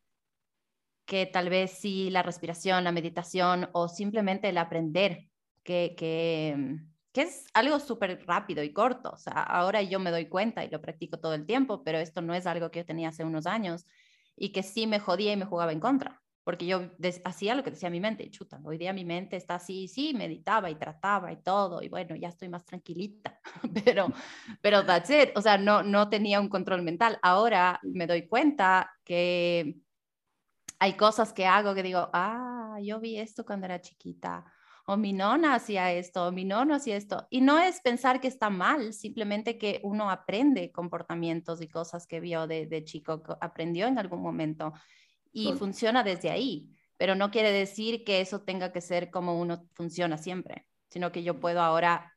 [1.05, 5.29] que tal vez sí la respiración, la meditación o simplemente el aprender,
[5.63, 6.79] que, que,
[7.13, 9.17] que es algo súper rápido y corto.
[9.35, 12.47] Ahora yo me doy cuenta y lo practico todo el tiempo, pero esto no es
[12.47, 13.87] algo que yo tenía hace unos años
[14.37, 16.91] y que sí me jodía y me jugaba en contra porque yo
[17.25, 20.71] hacía lo que decía mi mente, chuta, hoy día mi mente está así, sí, meditaba
[20.71, 23.39] y trataba y todo, y bueno, ya estoy más tranquilita,
[23.85, 24.09] pero,
[24.61, 27.19] pero that's it, o sea, no, no tenía un control mental.
[27.23, 29.77] Ahora me doy cuenta que
[30.81, 34.45] hay cosas que hago que digo, ah, yo vi esto cuando era chiquita,
[34.87, 38.29] o mi nona hacía esto, o mi nono hacía esto, y no es pensar que
[38.29, 43.87] está mal, simplemente que uno aprende comportamientos y cosas que vio de, de chico, aprendió
[43.87, 44.73] en algún momento
[45.33, 49.67] y funciona desde ahí, pero no quiere decir que eso tenga que ser como uno
[49.73, 52.13] funciona siempre, sino que yo puedo ahora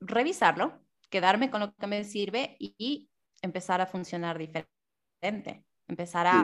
[0.00, 3.08] revisarlo quedarme con lo que me sirve y,
[3.42, 6.42] empezar a funcionar diferente, empezar a,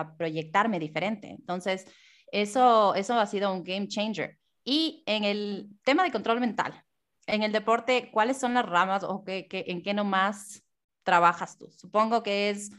[0.00, 1.28] a, proyectarme diferente.
[1.28, 1.86] Entonces,
[2.32, 4.40] eso, eso ha sido un game changer.
[4.64, 6.84] Y en el tema de control mental,
[7.26, 10.64] en el deporte, ¿cuáles son las ramas o qué, qué, en qué nomás
[11.02, 11.70] trabajas tú?
[11.72, 12.70] Supongo que es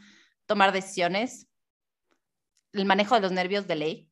[0.46, 1.48] tomar decisiones,
[2.72, 4.10] el manejo de los nervios de ley.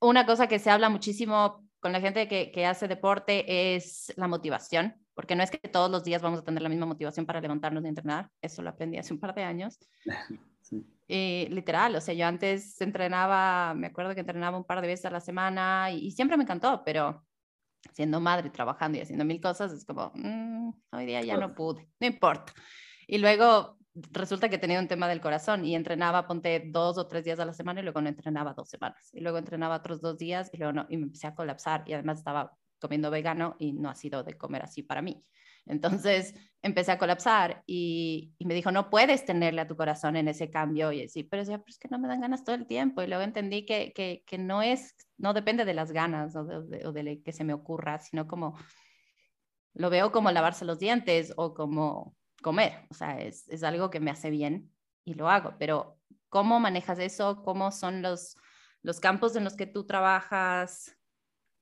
[0.00, 4.28] Una cosa que se habla muchísimo con la gente que, que hace deporte es la
[4.28, 7.42] motivación, porque no es que todos los días vamos a tener la misma motivación para
[7.42, 9.78] levantarnos y entrenar, eso lo aprendí hace un par de años.
[11.08, 11.48] Sí.
[11.50, 15.10] literal, o sea, yo antes entrenaba, me acuerdo que entrenaba un par de veces a
[15.10, 17.26] la semana y, y siempre me encantó, pero
[17.92, 21.88] siendo madre, trabajando y haciendo mil cosas, es como, mm, hoy día ya no pude,
[21.98, 22.52] no importa.
[23.08, 23.78] Y luego
[24.12, 27.44] resulta que tenía un tema del corazón y entrenaba, ponte dos o tres días a
[27.44, 29.10] la semana y luego no entrenaba dos semanas.
[29.12, 31.94] Y luego entrenaba otros dos días y luego no, y me empecé a colapsar y
[31.94, 35.24] además estaba comiendo vegano y no ha sido de comer así para mí.
[35.66, 40.50] Entonces empecé a colapsar y, me dijo, no puedes tenerle a tu corazón en ese
[40.50, 40.92] cambio.
[40.92, 43.02] Y sí, pero, pero es que no me dan ganas todo el tiempo.
[43.02, 46.86] Y luego entendí que, que, que no es, no depende de las ganas o de,
[46.86, 48.56] o de, que se me ocurra, sino como
[49.74, 52.86] lo veo como lavarse los dientes o como comer.
[52.90, 54.72] O sea, es, es algo que me hace bien
[55.04, 55.54] y lo hago.
[55.58, 57.42] Pero ¿cómo manejas eso?
[57.42, 58.36] ¿Cómo son los,
[58.82, 60.96] los campos en los que tú trabajas?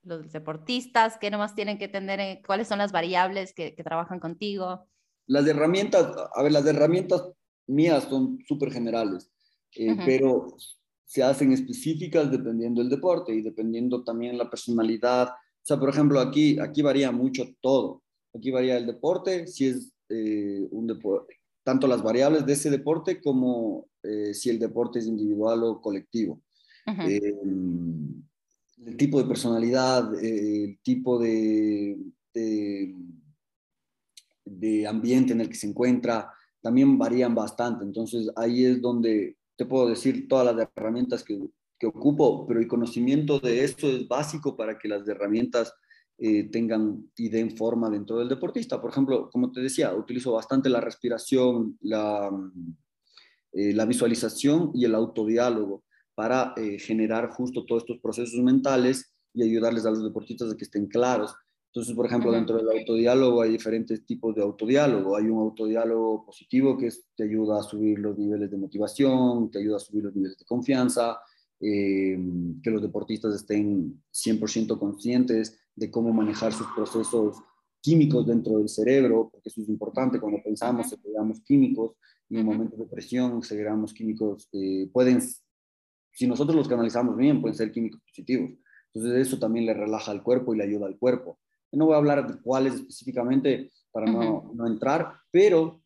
[0.09, 4.87] Los deportistas, qué nomás tienen que tener, cuáles son las variables que, trabajan contigo.
[5.27, 7.23] Las herramientas, a ver, las herramientas
[7.67, 9.31] mías son súper generales,
[9.77, 10.57] eh, pero
[11.05, 15.29] se hacen específicas dependiendo del deporte y dependiendo también la personalidad.
[15.29, 18.03] O sea, por ejemplo, aquí, aquí varía mucho todo.
[18.35, 23.21] Aquí varía el deporte, si es eh, un deporte, tanto las variables de ese deporte
[23.21, 26.43] como eh, si el deporte es individual o colectivo
[28.85, 31.99] el tipo de personalidad, eh, el tipo de,
[34.45, 37.85] de, ambiente en el que se encuentra, también varían bastante.
[37.85, 41.39] Entonces ahí es donde te puedo decir todas las herramientas que,
[41.79, 45.73] que ocupo, pero el conocimiento de esto es básico para que las herramientas
[46.21, 48.81] eh, tengan y den forma dentro del deportista.
[48.81, 52.31] Por ejemplo, como te decía, utilizo bastante la respiración, la,
[53.53, 55.85] eh, la visualización y el autodiálogo
[56.19, 60.65] para eh, generar justo todos estos procesos mentales y ayudarles a los deportistas a que
[60.65, 61.33] estén claros.
[61.67, 65.17] Entonces, por ejemplo, dentro del autodiálogo hay diferentes tipos de autodiálogo.
[65.17, 69.77] Hay un autodiálogo positivo que te ayuda a subir los niveles de motivación, te ayuda
[69.77, 71.21] a subir los niveles de confianza,
[71.61, 72.19] eh,
[72.65, 77.37] que los deportistas estén 100% conscientes de cómo manejar sus procesos
[77.81, 81.93] químicos dentro del cerebro, porque eso es importante cuando pensamos, segregamos químicos
[82.29, 85.21] y en momentos de presión segregamos químicos, eh, pueden
[86.19, 88.51] si nosotros los canalizamos bien, pueden ser químicos positivos.
[88.93, 91.39] Entonces eso también le relaja al cuerpo y le ayuda al cuerpo.
[91.71, 95.81] no voy a hablar de cuáles específicamente para no, no, entrar, pero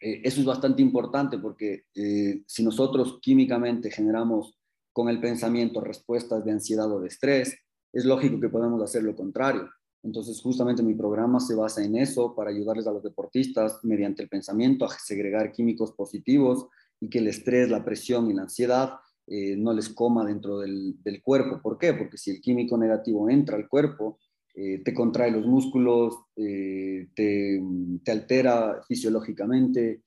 [0.00, 4.58] eh, eso es bastante importante porque eh, si nosotros químicamente generamos
[4.94, 7.54] con el pensamiento respuestas de ansiedad o de estrés,
[7.92, 9.68] es lógico que podemos hacer lo contrario.
[10.02, 14.30] Entonces, justamente mi programa se basa en eso, para ayudarles a los deportistas mediante el
[14.30, 16.66] pensamiento a segregar químicos positivos
[16.98, 18.94] y que el estrés, la presión y la ansiedad
[19.32, 21.60] eh, no les coma dentro del, cuerpo.
[21.62, 21.94] ¿Por qué?
[21.94, 24.18] Porque si el químico negativo entra al cuerpo,
[24.56, 27.62] eh, te contrae los músculos, eh, te,
[28.10, 30.02] altera fisiológicamente,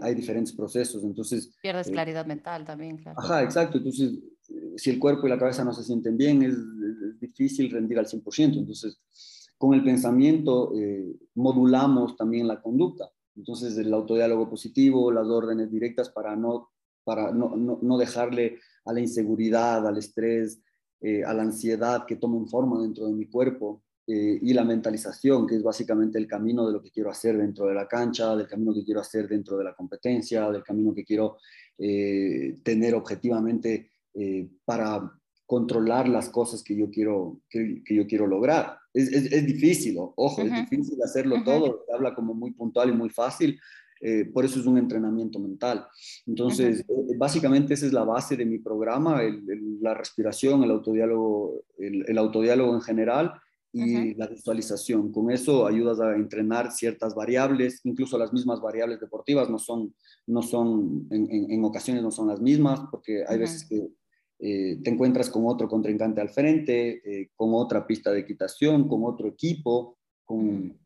[0.00, 1.04] hay diferentes procesos.
[1.04, 3.20] Entonces, Pierdes claridad mental también, claro.
[3.20, 3.78] Ajá, exacto.
[3.78, 4.18] Entonces,
[4.76, 8.06] si el cuerpo y la cabeza no se sienten bien, es, es difícil rendir al
[8.06, 8.58] 100%.
[8.58, 8.98] Entonces,
[9.56, 10.72] con el pensamiento
[11.34, 13.08] modulamos también la conducta.
[13.36, 16.70] Entonces, el autodiálogo positivo, las órdenes directas para no
[17.08, 20.60] para no, no, dejarle a la inseguridad, al estrés,
[21.00, 25.46] eh, a la ansiedad que tomen forma dentro de mi cuerpo eh, y la mentalización,
[25.46, 28.46] que es básicamente el camino de lo que quiero hacer dentro de la cancha, del
[28.46, 31.38] camino que quiero hacer dentro de la competencia, del camino que quiero
[31.78, 33.90] eh, tener objetivamente
[34.66, 35.10] para
[35.46, 38.76] controlar las cosas que yo quiero, que, yo quiero lograr.
[38.92, 43.08] Es, es, difícil, ojo, es difícil hacerlo todo, se habla como muy puntual y muy
[43.08, 43.58] fácil,
[44.00, 45.86] eh, por eso es un entrenamiento mental.
[46.26, 49.20] Entonces, eh, básicamente esa es la base de mi programa,
[49.80, 53.32] la respiración, el autodiálogo, el, autodiálogo en general
[53.72, 55.12] y la visualización.
[55.12, 59.94] Con eso ayudas a entrenar ciertas variables, incluso las mismas variables deportivas no son,
[60.26, 63.90] no son en, ocasiones no son las mismas, porque hay veces que
[64.40, 69.28] eh, te encuentras con otro contrincante al frente, con otra pista de equitación, con otro
[69.28, 70.78] equipo, con,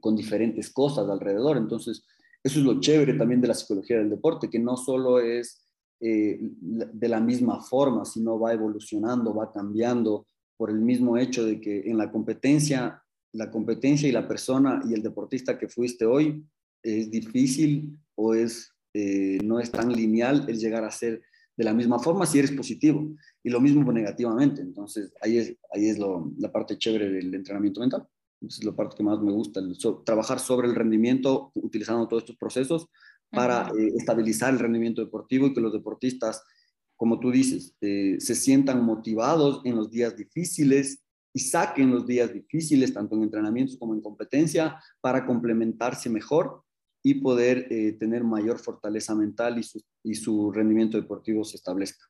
[0.00, 1.56] con diferentes cosas alrededor.
[1.56, 2.04] Entonces,
[2.46, 5.66] eso es lo chévere también de la psicología del deporte, que no solo es
[6.00, 10.26] eh, de la misma forma, sino va evolucionando, va cambiando
[10.56, 13.02] por el mismo hecho de que en la competencia
[13.36, 16.44] la competencia y la persona y el deportista que fuiste hoy
[16.82, 21.22] es difícil o es, eh, no es tan lineal el llegar a ser
[21.56, 24.60] de la misma forma si eres positivo y lo mismo negativamente.
[24.60, 28.06] Entonces, ahí es, ahí es la parte chévere del entrenamiento mental.
[28.40, 29.60] Esa es la parte que más me gusta,
[30.04, 32.88] trabajar sobre el rendimiento utilizando todos estos procesos
[33.30, 36.42] para eh, estabilizar el rendimiento deportivo y que los deportistas,
[36.96, 42.32] como tú dices, eh, se sientan motivados en los días difíciles y saquen los días
[42.32, 46.62] difíciles, tanto en entrenamientos como en competencia, para complementarse mejor
[47.02, 52.06] y poder eh, tener mayor fortaleza mental y su, y su rendimiento deportivo se establezca.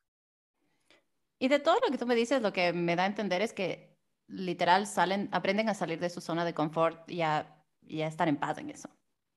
[1.39, 3.53] Y de todo lo que tú me dices, lo que me da a entender es
[3.53, 3.96] que
[4.27, 8.27] literal salen, aprenden a salir de su zona de confort y a, y a estar
[8.27, 8.89] en paz en eso.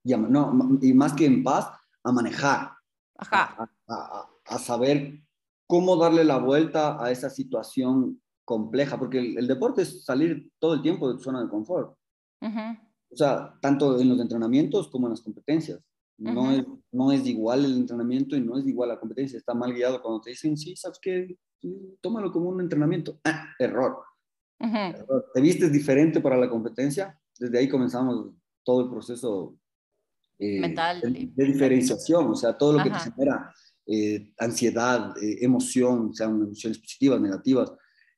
[0.04, 1.70] Y, no, y más que en paz,
[2.02, 2.72] a manejar.
[3.16, 3.70] Ajá.
[3.88, 5.20] A, a, saber
[5.66, 10.82] cómo darle la vuelta a esa situación compleja, porque el, deporte es salir todo el
[10.82, 11.96] tiempo de tu zona de confort.
[12.42, 15.80] O sea, tanto en los entrenamientos como en las competencias.
[16.16, 19.38] No, es, no es igual el entrenamiento y no es igual la competencia.
[19.38, 21.36] Está mal guiado cuando te dicen, sí, sabes que
[22.00, 23.20] tómalo como un entrenamiento.
[23.24, 24.02] Ah, error.
[24.60, 25.30] Error.
[25.34, 27.18] Te vistes diferente para la competencia.
[27.38, 28.32] Desde ahí comenzamos
[28.62, 29.56] todo el proceso
[30.38, 32.30] eh, mental de, diferenciación.
[32.30, 33.52] O sea, todo lo que te genera
[33.86, 37.72] eh, ansiedad, eh, emoción, sean emociones positivas, negativas,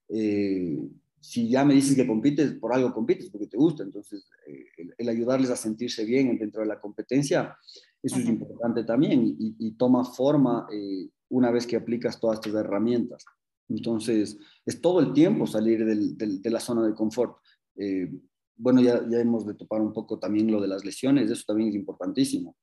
[0.09, 0.79] eh,
[1.23, 3.85] si ya me dices que compites, por algo compites, porque te gusta.
[3.85, 7.57] Entonces, eh, el, ayudarles a sentirse bien dentro de la competencia,
[8.03, 13.25] eso es importante también y, toma forma eh, una vez que aplicas todas estas herramientas.
[13.69, 17.37] Entonces, es todo el tiempo salir de la zona de confort.
[18.57, 21.71] bueno, ya, ya hemos de topar un poco también lo de las lesiones, eso también
[21.71, 22.57] es importantísimo.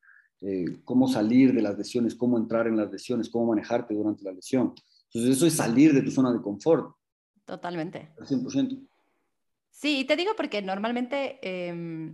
[0.83, 4.73] cómo salir de las lesiones, cómo entrar en las lesiones, cómo manejarte durante la lesión.
[5.11, 6.95] Entonces, eso es salir de tu zona de confort.
[7.45, 8.13] Totalmente.
[8.19, 8.87] Al 100%.
[9.71, 12.13] Sí, te digo porque normalmente em,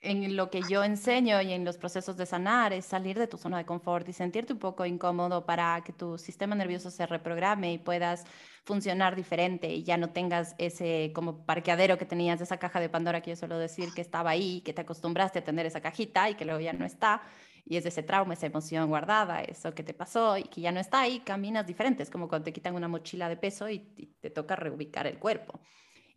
[0.00, 3.36] en lo que yo enseño y en los procesos de sanar es salir de tu
[3.36, 7.72] zona de confort y sentirte un poco incómodo para que tu sistema nervioso se reprograme
[7.72, 8.24] y puedas
[8.64, 13.22] funcionar diferente y ya no tengas ese como parqueadero que tenías esa caja de Pandora
[13.22, 16.34] que yo suelo decir que estaba ahí, que te acostumbraste a tener esa cajita y
[16.34, 17.22] que luego ya no está
[17.68, 20.80] y es ese trauma, esa emoción guardada, eso que te pasó y que ya no
[20.80, 23.80] está ahí, caminas diferentes, como cuando te quitan una mochila de peso y,
[24.20, 25.60] te toca reubicar el cuerpo.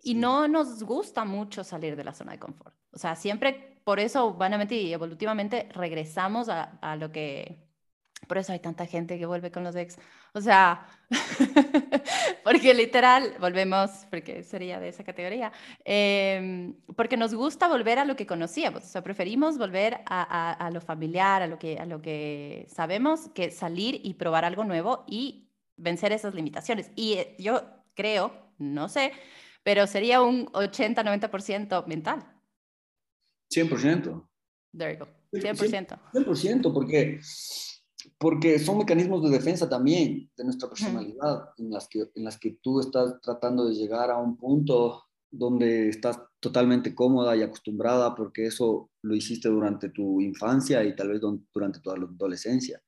[0.04, 2.76] Y no nos gusta mucho salir de la zona de confort.
[2.92, 7.72] O sea, siempre, por eso, vanamente y evolutivamente, regresamos a, a lo que
[8.28, 9.98] por eso hay tanta gente que vuelve con los ex.
[10.34, 10.88] O sea,
[12.44, 15.52] porque literal, volvemos, porque sería de esa categoría,
[15.84, 18.84] em, porque nos gusta volver a lo que conocíamos.
[18.84, 23.30] O sea, preferimos volver a, a, lo familiar, a lo, que, a lo que sabemos,
[23.34, 26.92] que salir y probar algo nuevo y vencer esas limitaciones.
[26.96, 27.64] Y eh, yo
[27.96, 29.12] creo, no sé,
[29.64, 32.20] pero sería un 80-90% mental.
[33.54, 34.28] 100%.
[34.78, 35.12] There you go.
[35.34, 36.00] 100%.
[36.14, 37.20] 100%, porque
[38.18, 42.58] porque son mecanismos de defensa también de nuestra personalidad, en las, que, en las que
[42.62, 48.46] tú estás tratando de llegar a un punto donde estás totalmente cómoda y acostumbrada porque
[48.48, 51.22] eso lo hiciste durante tu infancia y tal vez
[51.54, 52.82] durante tu adolescencia.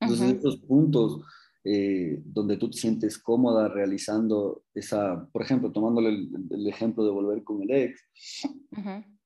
[0.00, 1.20] Entonces, esos puntos
[1.64, 6.08] eh, donde tú te sientes cómoda realizando esa, por ejemplo, tomándole
[6.50, 8.00] el, ejemplo de volver con el ex,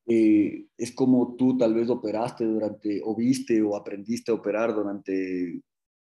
[0.06, 5.62] eh, es como tú tal vez operaste durante, o viste o aprendiste a operar durante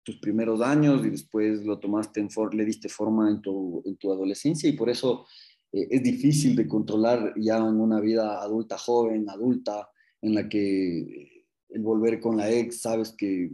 [0.04, 3.96] tus primeros años y después lo tomaste en for le diste forma en tu, en
[3.96, 5.26] tu adolescencia y por eso
[5.72, 9.90] eh, es difícil de controlar ya en una vida adulta, joven, adulta,
[10.22, 13.52] en la que el volver con la ex, sabes que,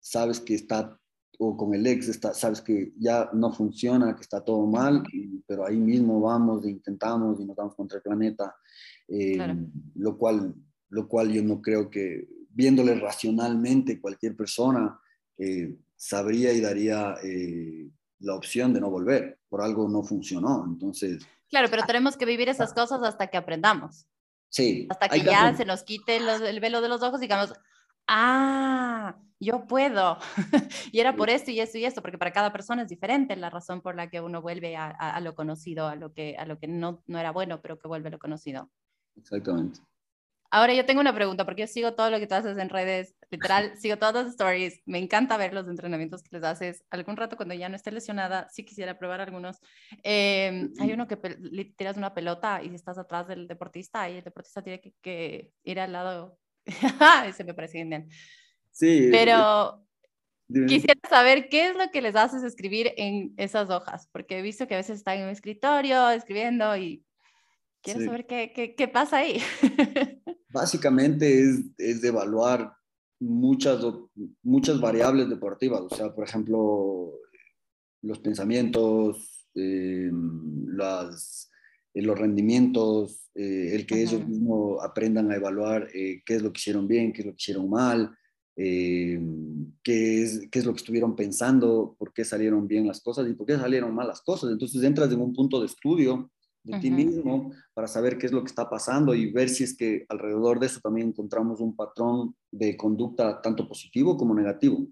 [0.00, 1.00] sabes que está,
[1.42, 5.02] o con el ex, está, sabes que ya no funciona, que está todo mal,
[5.46, 8.54] pero ahí mismo vamos e intentamos y nos damos contra el planeta
[9.08, 9.38] eh,
[9.94, 10.54] lo, cual,
[10.90, 15.00] lo cual yo no creo que, viéndole racionalmente, cualquier persona
[15.38, 17.88] eh, sabría y daría eh,
[18.18, 21.26] la opción de no volver, por algo no funcionó, entonces...
[21.48, 24.06] Claro, pero tenemos que vivir esas cosas hasta que aprendamos.
[24.50, 24.86] Sí.
[24.90, 27.54] Hasta que ya se nos quite el velo de los ojos y digamos,
[28.10, 30.18] ah, yo puedo.
[30.92, 33.50] y era por esto y esto y esto, porque para cada persona es diferente la
[33.50, 36.44] razón por la que uno vuelve a, a, a lo conocido, a lo que, a
[36.44, 38.70] lo que no, no era bueno, pero que vuelve a lo conocido.
[39.16, 39.80] Exactamente.
[40.52, 43.14] Ahora yo tengo una pregunta, porque yo sigo todo lo que tú haces en redes,
[43.30, 46.84] literal, sigo todas las stories, me encanta ver los entrenamientos que les haces.
[46.90, 49.60] Algún rato cuando ya no esté lesionada, sí quisiera probar algunos.
[50.02, 51.16] Em, hay uno que
[51.76, 55.92] tiras una pelota y estás atrás del deportista y el deportista tiene que, ir al
[55.92, 56.39] lado.
[57.26, 58.06] Ese me parece genial.
[58.70, 59.08] Sí.
[59.10, 59.84] Pero
[60.66, 64.66] quisiera saber qué es lo que les haces escribir en esas hojas, porque he visto
[64.66, 67.04] que a veces están en un escritorio escribiendo y
[67.82, 69.40] Quiero saber qué, qué, qué, pasa ahí.
[70.50, 72.74] Básicamente es, es de evaluar
[73.18, 73.84] muchas,
[74.42, 77.12] muchas variables deportivas, o sea, por ejemplo,
[78.02, 80.10] los pensamientos, eh,
[80.66, 81.49] las, eh,
[82.02, 86.88] los rendimientos, eh, el que ellos mismos aprendan a evaluar qué es lo que hicieron
[86.88, 88.10] bien, qué es lo que hicieron mal,
[88.54, 89.18] qué,
[89.84, 93.46] es, qué es lo que estuvieron pensando, por qué salieron bien las cosas y por
[93.46, 94.50] qué salieron mal las cosas.
[94.50, 96.30] Entonces entras en un punto de estudio
[96.62, 99.76] de ti mismo para saber qué es lo que está pasando y ver si es
[99.76, 104.86] que alrededor de eso también encontramos un patrón de conducta tanto positivo como negativo.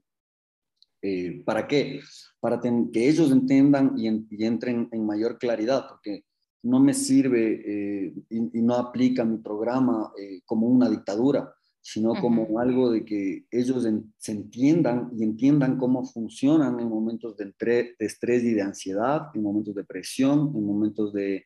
[1.03, 2.01] Eh, ¿Para qué?
[2.41, 4.09] Para que ellos entiendan y,
[4.45, 6.25] entren en mayor claridad, porque
[6.63, 12.59] no me sirve eh, y, no aplica mi programa eh, como una dictadura, sino como
[12.59, 13.87] algo de que ellos
[14.19, 19.43] se entiendan y entiendan cómo funcionan en momentos de, de, estrés y de ansiedad, en
[19.43, 21.45] momentos de presión, en momentos de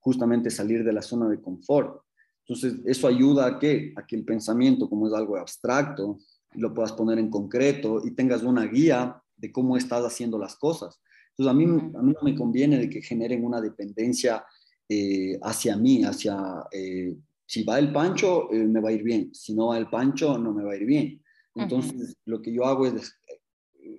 [0.00, 2.02] justamente salir de la zona de confort.
[2.46, 6.18] Entonces, eso ayuda a que, a que el pensamiento, como es algo abstracto,
[6.54, 11.00] lo puedas poner en concreto y tengas una guía de cómo estás haciendo las cosas.
[11.38, 11.64] Entonces, a mí,
[11.96, 14.44] a mí no me conviene de que generen una dependencia
[14.88, 17.14] eh, hacia mí, hacia, eh,
[17.46, 20.36] si va el pancho, eh, me va a ir bien, si no va el pancho,
[20.36, 21.22] no me va a ir bien.
[21.54, 23.16] Entonces, lo que yo hago es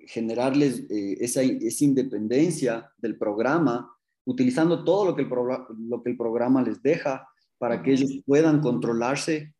[0.06, 5.28] generarles esa, esa, independencia del programa, utilizando todo lo que el,
[5.88, 7.28] lo que el programa les deja
[7.58, 9.54] para que ellos puedan controlarse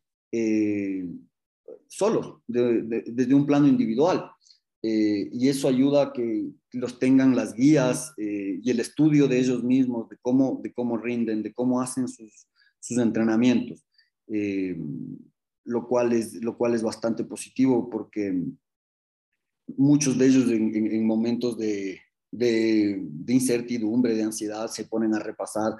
[1.87, 4.31] solos, desde un plano individual.
[4.83, 9.39] Eh, y eso ayuda a que los tengan las guías eh, y el estudio de
[9.39, 12.47] ellos mismos, de cómo, de cómo rinden, de cómo hacen sus,
[12.79, 13.85] sus entrenamientos,
[14.27, 14.75] eh,
[15.65, 18.43] lo, cual es, lo cual es bastante positivo porque
[19.77, 21.99] muchos de ellos en, en, momentos de,
[22.31, 25.73] de, de, incertidumbre, de ansiedad, se ponen a repasar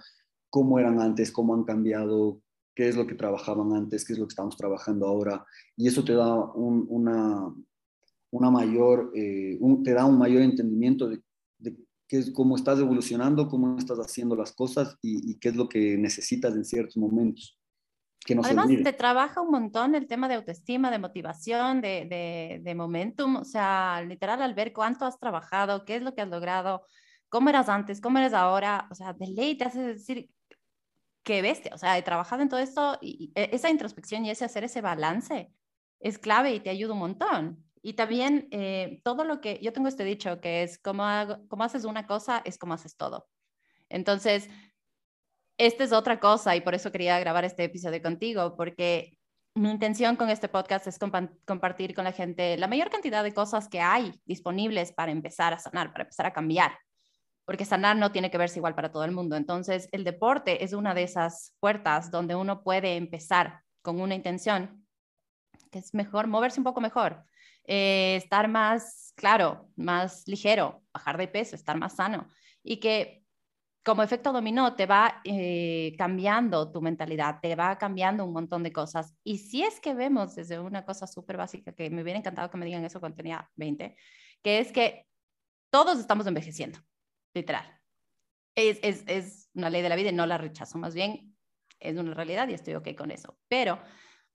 [0.52, 2.39] cómo eran antes, cómo han cambiado,
[2.76, 5.43] qué es lo que trabajaban antes, qué es lo que estamos trabajando ahora,
[5.76, 7.52] y eso te da un, una,
[8.32, 11.22] una mayor, eh, te da un mayor entendimiento de,
[11.60, 11.76] de
[12.08, 15.98] qué es, cómo estás evolucionando, cómo estás haciendo las cosas y, qué es lo que
[15.98, 17.58] necesitas en ciertos momentos.
[18.26, 22.62] Que no Además, te trabaja un montón el tema de autoestima, de motivación, de, de,
[22.64, 26.30] de momentum, o sea, literal al ver cuánto has trabajado, qué es lo que has
[26.30, 26.86] logrado,
[27.30, 30.30] cómo eras antes, cómo eres ahora, o sea, de ley te hace decir,
[31.24, 34.46] qué bestia, o sea, he trabajado en todo esto y e, esa introspección y ese
[34.46, 35.52] hacer ese balance
[36.00, 37.64] es clave y te ayuda un montón.
[37.82, 41.04] Y también eh, todo lo que, yo tengo este dicho que es como,
[41.48, 43.28] como haces una cosa es como haces todo.
[43.90, 44.50] Entonces,
[45.58, 49.18] esta es otra cosa y por eso quería grabar este episodio contigo, porque
[49.56, 53.68] mi intención con este podcast es compartir con la gente la mayor cantidad de cosas
[53.68, 56.72] que hay disponibles para empezar a sanar, para empezar a cambiar
[57.46, 59.36] porque sanar no tiene que verse igual para todo el mundo.
[59.36, 64.88] Entonces, el deporte es una de esas puertas donde uno puede empezar con una intención,
[65.70, 67.26] que es mejor, moverse un poco mejor,
[67.74, 72.28] eh, estar más, claro, más ligero, bajar de peso, estar más sano
[72.61, 73.24] y que
[73.82, 78.74] como efecto dominó te va eh, cambiando tu mentalidad, te va cambiando un montón de
[78.74, 79.15] cosas.
[79.24, 82.57] Y si es que vemos desde una cosa súper básica, que me hubiera encantado que
[82.57, 83.95] me digan eso cuando tenía 20,
[84.43, 85.07] que es que
[85.69, 86.78] todos estamos envejeciendo
[87.34, 87.80] literal.
[88.53, 91.38] Es, una ley de la vida y no la rechazo, más bien
[91.80, 93.39] es una realidad y estoy ok con eso.
[93.47, 93.80] Pero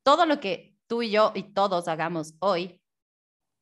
[0.02, 2.80] todo lo que tú y yo y todos hagamos hoy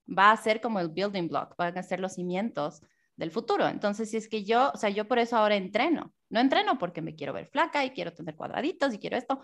[0.07, 2.83] va a ser como el building block, van a ser los cimientos
[3.17, 3.67] del futuro.
[3.69, 7.03] Entonces, si es que yo, o sea, yo por eso ahora entreno, no entreno porque
[7.03, 9.41] me quiero ver flaca y quiero tener cuadraditos y quiero esto.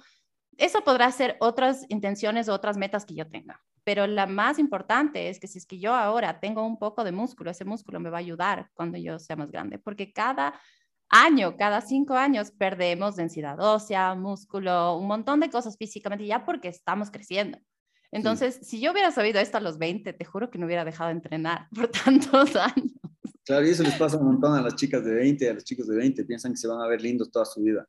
[0.57, 3.63] Eso podrá ser otras intenciones o otras metas que yo tenga.
[3.85, 7.13] Pero la más importante es que si es que yo ahora tengo un poco de
[7.13, 10.61] músculo, ese músculo me va a ayudar cuando yo sea más grande, porque cada
[11.09, 16.69] año, cada cinco años perdemos densidad ósea, músculo, un montón de cosas físicamente, ya porque
[16.69, 17.59] estamos creciendo.
[18.13, 21.09] Entonces, si yo hubiera sabido esto a los 20, te juro que no hubiera dejado
[21.09, 22.93] de entrenar por tantos años.
[23.45, 25.65] Claro, y eso les pasa un montón a las chicas de 20 y a los
[25.65, 27.87] chicos de 20, piensan que se van a ver lindos toda su vida.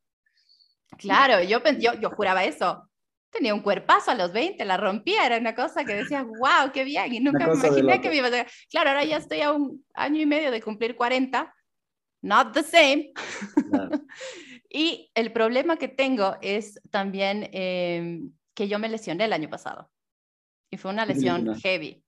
[0.98, 2.88] Claro, yo, yo, yo juraba eso.
[3.30, 6.84] Tenía un cuerpazo a los 20, la rompía, era una cosa que decía, wow, qué
[6.84, 8.46] bien, y nunca me imaginé que me iba a...
[8.70, 11.54] Claro, ahora ya estoy a un año y medio de cumplir 40,
[12.22, 13.12] not the same.
[14.68, 19.90] y el problema que tengo es también em, que yo me lesioné el año pasado,
[20.72, 22.02] y fue una lesión heavy.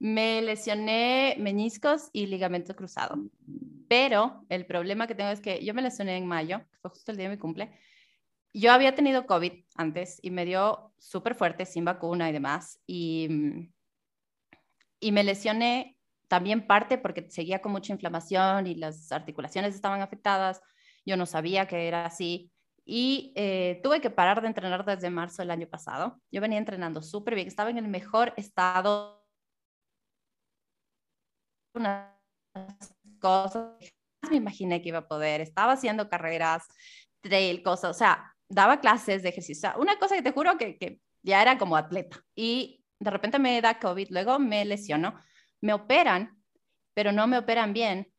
[0.00, 3.16] Me lesioné meniscos y ligamento cruzado,
[3.88, 7.16] pero el problema que tengo es que yo me lesioné en mayo, fue justo el
[7.16, 7.70] día de mi cumple,
[8.52, 12.80] yo había tenido COVID antes y me dio súper fuerte, sin vacuna y demás.
[12.86, 13.28] Y,
[15.00, 15.96] y me lesioné
[16.28, 20.60] también parte porque seguía con mucha inflamación y las articulaciones estaban afectadas.
[21.06, 22.50] Yo no sabía que era así.
[22.84, 26.20] Y eh, tuve que parar de entrenar desde marzo del año pasado.
[26.30, 29.24] Yo venía entrenando súper bien, estaba en el mejor estado.
[31.74, 32.12] Unas
[33.18, 33.74] cosas
[34.30, 35.40] me imaginé que iba a poder.
[35.40, 36.66] Estaba haciendo carreras,
[37.20, 39.72] trail, cosas, o sea, daba clases de ejercicio.
[39.78, 42.20] Una cosa que te juro que, que ya era como atleta.
[42.34, 45.18] Y de repente me da COVID, luego me lesiono,
[45.60, 46.42] me operan,
[46.94, 48.13] pero no me operan bien.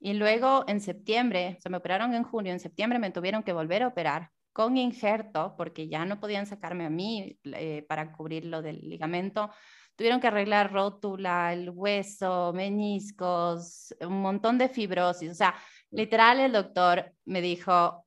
[0.00, 3.82] Y luego en septiembre, se me operaron en junio, en septiembre me tuvieron que volver
[3.82, 8.62] a operar con injerto porque ya no podían sacarme a mí eh, para cubrir lo
[8.62, 9.50] del ligamento.
[9.96, 15.30] Tuvieron que arreglar rótula, el hueso, meniscos, un montón de fibrosis.
[15.30, 15.54] O sea,
[15.90, 18.06] literal el doctor me dijo,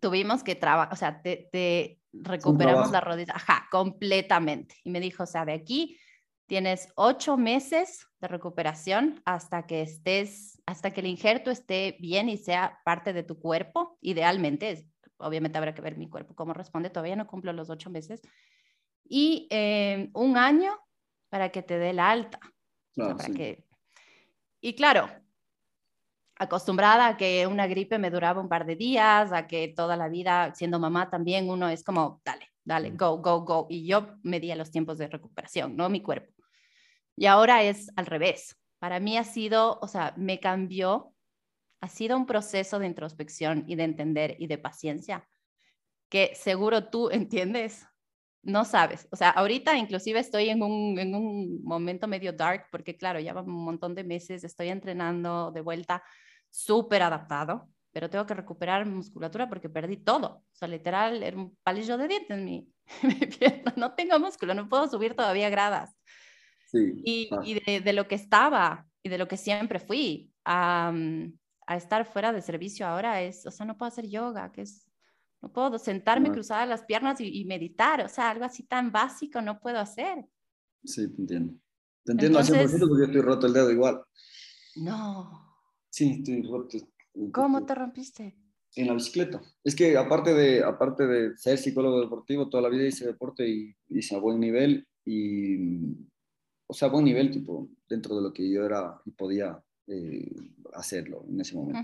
[0.00, 4.76] tuvimos que trabajar, o sea, te, recuperamos la rodilla, ajá, completamente.
[4.82, 5.98] Y me dijo, o sea, de aquí
[6.46, 12.36] tienes ocho meses de recuperación hasta que estés, hasta que el injerto esté bien y
[12.36, 13.98] sea parte de tu cuerpo.
[14.00, 14.86] Idealmente,
[15.16, 18.20] obviamente habrá que ver mi cuerpo cómo responde, todavía no cumplo los ocho meses.
[19.04, 20.72] Y eh, un año
[21.28, 22.38] para que te dé la alta.
[22.96, 23.64] para que...
[24.60, 25.10] Y claro,
[26.36, 30.08] acostumbrada a que una gripe me duraba un par de días, a que toda la
[30.08, 33.66] vida, siendo mamá también, uno es como, dale, dale, go, go, go.
[33.68, 36.33] Y yo medía los tiempos de recuperación, no mi cuerpo.
[37.16, 38.56] Y ahora es al revés.
[38.78, 41.14] Para mí ha sido, o sea, me cambió,
[41.80, 45.28] ha sido un proceso de introspección y de entender y de paciencia
[46.14, 47.86] que seguro tú entiendes,
[48.42, 49.08] no sabes.
[49.10, 53.34] O sea, ahorita inclusive estoy en un, en un momento medio dark porque claro, ya
[53.34, 56.04] un montón de meses, estoy entrenando de vuelta
[56.50, 60.44] súper adaptado, pero tengo que recuperar musculatura porque perdí todo.
[60.52, 62.68] O sea, literal, era un palillo de dientes en mi,
[63.38, 63.72] pierna.
[63.76, 65.96] No tengo músculo, no puedo subir todavía gradas.
[66.74, 67.42] Y, ah.
[67.44, 70.92] y de, lo que estaba y de lo que siempre fui a,
[71.66, 74.86] a, estar fuera de servicio ahora es, o sea, no puedo hacer yoga, que es,
[75.42, 79.60] no puedo sentarme, cruzar las piernas y, meditar, o sea, algo así tan básico no
[79.60, 80.24] puedo hacer.
[80.82, 81.54] Sí, te entiendo.
[82.02, 84.02] Te entiendo al 100% porque yo estoy roto el dedo igual.
[84.76, 85.54] No.
[85.90, 86.78] Sí, estoy roto.
[87.32, 88.36] ¿Cómo te rompiste?
[88.74, 89.40] En la bicicleta.
[89.62, 93.74] Es que aparte de, aparte de ser psicólogo deportivo, toda la vida hice deporte y
[93.88, 95.94] hice a buen nivel y
[96.66, 100.34] o sea, buen nivel, tipo, dentro de lo que yo era y podía eh,
[100.74, 101.80] hacerlo en ese momento.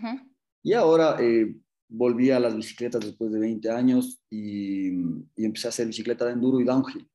[0.62, 1.54] Y ahora eh,
[1.88, 4.88] volví a las bicicletas después de 20 años y,
[5.36, 7.06] y empecé a hacer bicicleta de enduro y downhill.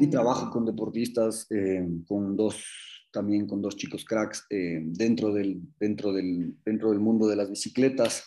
[0.00, 0.50] Y trabajo mm.
[0.50, 2.64] con deportistas, eh, con dos,
[3.12, 8.24] también con dos chicos cracks dentro, del, dentro, del, dentro del mundo de las bicicletas.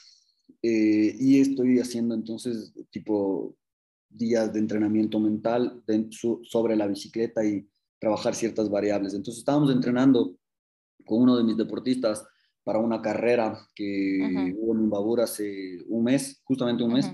[0.62, 3.58] y estoy haciendo entonces tipo
[4.10, 5.84] días de entrenamiento mental
[6.44, 7.68] sobre la bicicleta y
[8.00, 9.14] trabajar ciertas variables.
[9.14, 10.36] Entonces estábamos entrenando
[11.06, 12.26] con uno de mis deportistas
[12.64, 17.10] para una carrera que hubo en Imbabura hace un mes, justamente un mes,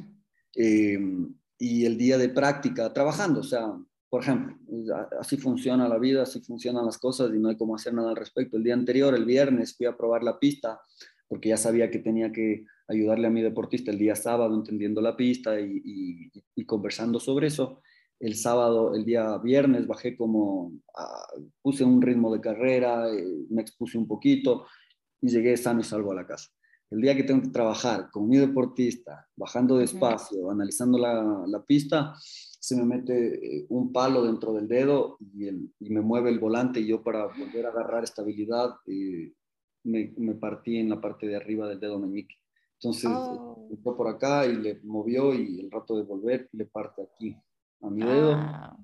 [0.56, 3.72] em, y el día de práctica trabajando, o sea,
[4.10, 4.58] por ejemplo,
[5.20, 8.16] así funciona la vida, así funcionan las cosas y no hay cómo hacer nada al
[8.16, 8.58] respecto.
[8.58, 10.82] El día anterior, el viernes, fui a probar la pista
[11.28, 15.16] porque ya sabía que tenía que ayudarle a mi deportista el día sábado entendiendo la
[15.16, 17.82] pista y, y conversando sobre eso
[18.24, 20.72] el sábado, el día viernes, bajé como,
[21.62, 24.66] puse un ritmo de carrera, eh, me expuse un poquito
[25.20, 26.50] y llegué sano y salvo a la casa.
[26.90, 32.78] El día que tengo que trabajar con mi deportista, bajando despacio, analizando la, pista, se
[32.78, 37.04] me mete eh, un palo dentro del dedo y, me mueve el volante y yo
[37.04, 39.34] para volver a agarrar estabilidad eh,
[39.84, 42.36] me, partí en la parte de arriba del dedo meñique.
[42.80, 43.68] Entonces, oh.
[43.70, 47.36] entró por acá y le movió y el rato de volver le parte aquí
[47.84, 48.34] a mi dedo.
[48.34, 48.78] Ah.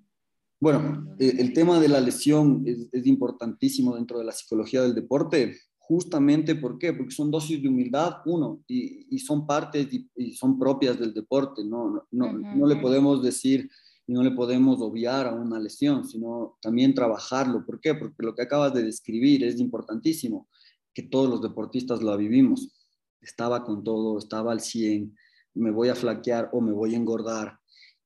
[0.62, 4.94] Bueno, eh, el tema de la lesión es, es, importantísimo dentro de la psicología del
[4.94, 5.56] deporte,
[5.90, 6.94] justamente ¿por qué?
[6.94, 11.64] Porque son dosis de humildad, uno, y, y son partes y, son propias del deporte,
[11.66, 13.68] no, no, no, le podemos decir
[14.06, 17.66] y no le podemos obviar a una lesión, sino también trabajarlo.
[17.66, 17.96] ¿Por qué?
[17.96, 20.48] Porque lo que acabas de describir es importantísimo,
[20.94, 22.72] que todos los deportistas lo vivimos.
[23.20, 25.16] Estaba con todo, estaba al 100,
[25.56, 27.59] me voy a flaquear o me voy a engordar,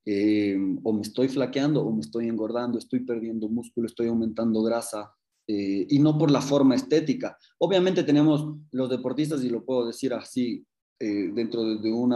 [0.05, 5.13] eh, o me estoy flaqueando o me estoy engordando, estoy perdiendo músculo, estoy aumentando grasa,
[5.47, 7.37] eh, y no por la forma estética.
[7.57, 10.65] Obviamente tenemos los deportistas, y lo puedo decir así,
[10.99, 12.15] eh, dentro de, un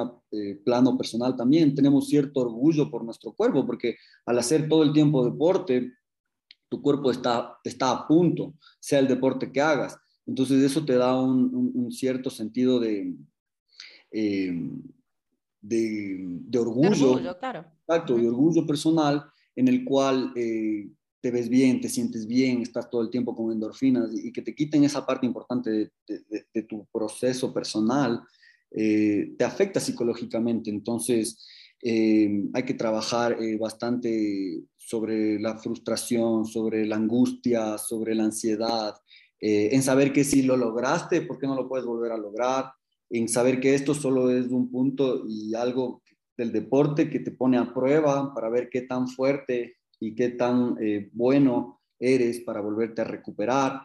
[0.64, 5.26] plano personal también, tenemos cierto orgullo por nuestro cuerpo, porque al hacer todo el tiempo
[5.26, 5.94] deporte,
[6.70, 9.98] tu cuerpo está, está a punto, sea el deporte que hagas.
[10.26, 13.16] Entonces eso te da un, cierto sentido de,
[15.62, 17.20] de, orgullo.
[17.20, 19.24] Exacto, de orgullo personal
[19.56, 20.90] en el cual eh,
[21.20, 24.54] te ves bien, te sientes bien, estás todo el tiempo con endorfinas y que te
[24.54, 28.22] quiten esa parte importante de, tu proceso personal,
[28.72, 30.70] eh, te afecta psicológicamente.
[30.70, 31.48] Entonces,
[31.82, 38.96] eh, hay que trabajar bastante sobre la frustración, sobre la angustia, sobre la ansiedad,
[39.40, 42.72] en saber que si lo lograste, ¿por qué no lo puedes volver a lograr?
[43.10, 46.02] En saber que esto solo es un punto y algo
[46.38, 50.78] del deporte que te pone a prueba para ver qué tan fuerte y qué tan
[51.14, 53.82] bueno eres para volverte a recuperar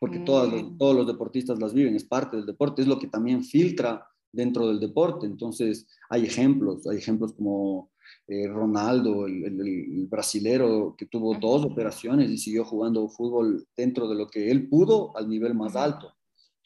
[0.00, 0.78] porque todos, los, mm.
[0.78, 4.66] todos los deportistas las viven, es parte del deporte, es lo que también filtra dentro
[4.66, 5.26] del deporte.
[5.26, 7.90] Entonces, hay ejemplos, hay ejemplos como
[8.26, 14.14] eh, Ronaldo, el, el, brasilero que tuvo dos operaciones y siguió jugando fútbol dentro de
[14.14, 16.14] lo que él pudo al nivel más alto.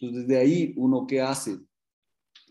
[0.04, 1.58] Entonces, desde ahí, uno qué hace?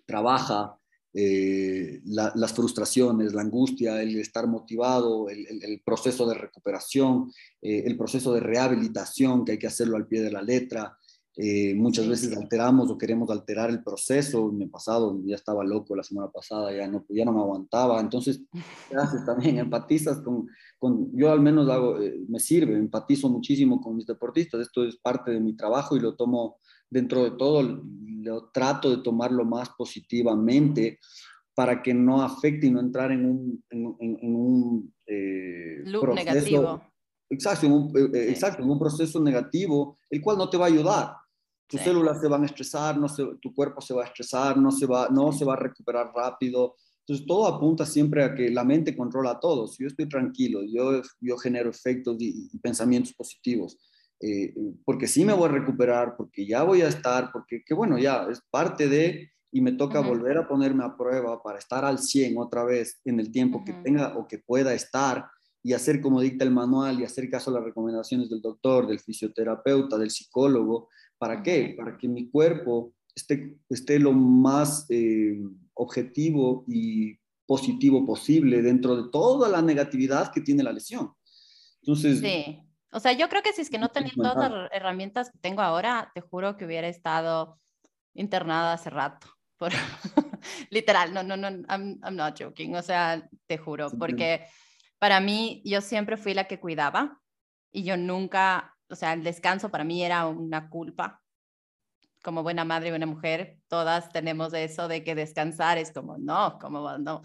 [0.06, 0.78] Trabaja
[1.16, 7.32] eh, las frustraciones, la angustia, el estar motivado, el, proceso de recuperación,
[7.62, 10.98] eh, el proceso de rehabilitación que hay que hacerlo al pie de la letra.
[11.36, 14.52] Eh, muchas veces alteramos o queremos alterar el proceso.
[14.52, 18.00] Me pasado, ya estaba loco la semana pasada, ya no, ya no me aguantaba.
[18.00, 18.42] Entonces,
[18.90, 19.60] ¿qué haces también?
[19.60, 20.48] Empatizas con,
[20.80, 21.98] con yo al menos hago,
[22.28, 24.62] me sirve, empatizo muchísimo con mis deportistas.
[24.62, 26.58] Esto es parte de mi trabajo y lo tomo
[26.94, 27.82] dentro de todo,
[28.22, 31.00] lo trato de tomarlo más positivamente
[31.56, 36.82] para que no afecte y no entrar en un, en, un eh, proceso, negativo.
[37.30, 40.66] Exacto, en un, eh, eh, exacto, en un proceso negativo, el cual no te va
[40.66, 41.16] a ayudar.
[41.68, 44.72] Tus células se van a estresar, no se, tu cuerpo se va a estresar, no
[44.72, 46.76] se va, no se va a recuperar rápido.
[47.00, 49.68] Entonces, todo apunta siempre a que la mente controla todo.
[49.68, 53.78] Si yo estoy tranquilo, yo, yo genero efectos y pensamientos positivos
[54.26, 54.54] eh,
[54.86, 58.26] porque sí me voy a recuperar, porque ya voy a estar, porque que bueno, ya
[58.32, 62.38] es parte de, y me toca volver a ponerme a prueba para estar al 100
[62.38, 65.26] otra vez en el tiempo que tenga o que pueda estar
[65.62, 69.02] y hacer como dicta el manual y hacer caso a las recomendaciones del doctor, del
[69.02, 70.88] fisioterapeuta, del psicólogo.
[71.18, 71.76] ¿Para qué?
[71.78, 75.38] Para que mi cuerpo esté, esté lo más eh,
[75.74, 81.12] objetivo y positivo posible dentro de toda la negatividad que tiene la lesión.
[81.82, 82.58] Entonces, sí.
[82.94, 85.62] O sea, yo creo que si es que no tenía todas las herramientas que tengo
[85.62, 87.60] ahora, te juro que hubiera estado
[88.14, 89.28] internada hace rato.
[89.58, 89.72] Por...
[90.70, 92.76] Literal, no, no, no, I'm, not joking.
[92.76, 94.46] O sea, te juro, porque
[95.00, 97.20] para mí yo siempre fui la que cuidaba
[97.72, 101.22] y yo nunca, o sea, el descanso para mí era una culpa.
[102.22, 106.58] Como buena madre y buena mujer, todas tenemos eso de que descansar es como, no,
[106.60, 107.22] como no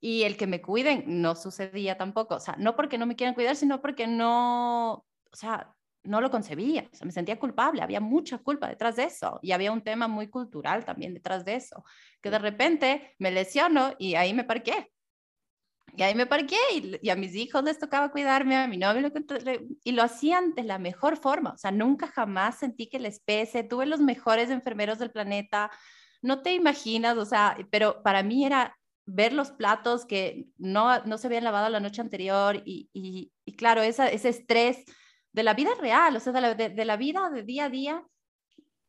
[0.00, 2.36] y el que me cuiden no sucedía tampoco.
[2.36, 6.30] O sea, no porque no me quieran cuidar, sino porque no, o sea, no lo
[6.30, 6.88] concebía.
[6.92, 9.38] O sea, me sentía culpable, había mucha culpa detrás de eso.
[9.42, 11.84] Y había un tema muy cultural también detrás de eso.
[12.22, 14.90] Que de repente me lesiono y ahí me parqué.
[15.96, 16.56] Y ahí me parqué
[17.02, 19.10] y, a mis hijos les tocaba cuidarme, a mi novio,
[19.82, 21.50] y lo hacían de la mejor forma.
[21.50, 23.64] O sea, nunca jamás sentí que les pese.
[23.64, 25.70] Tuve los mejores enfermeros del planeta.
[26.22, 28.78] No te imaginas, o sea, pero para mí era
[29.12, 33.82] ver los platos que no, no se habían lavado la noche anterior y, y, claro,
[33.82, 34.84] esa, ese estrés
[35.32, 38.04] de la vida real, o sea, de la, vida de día a día.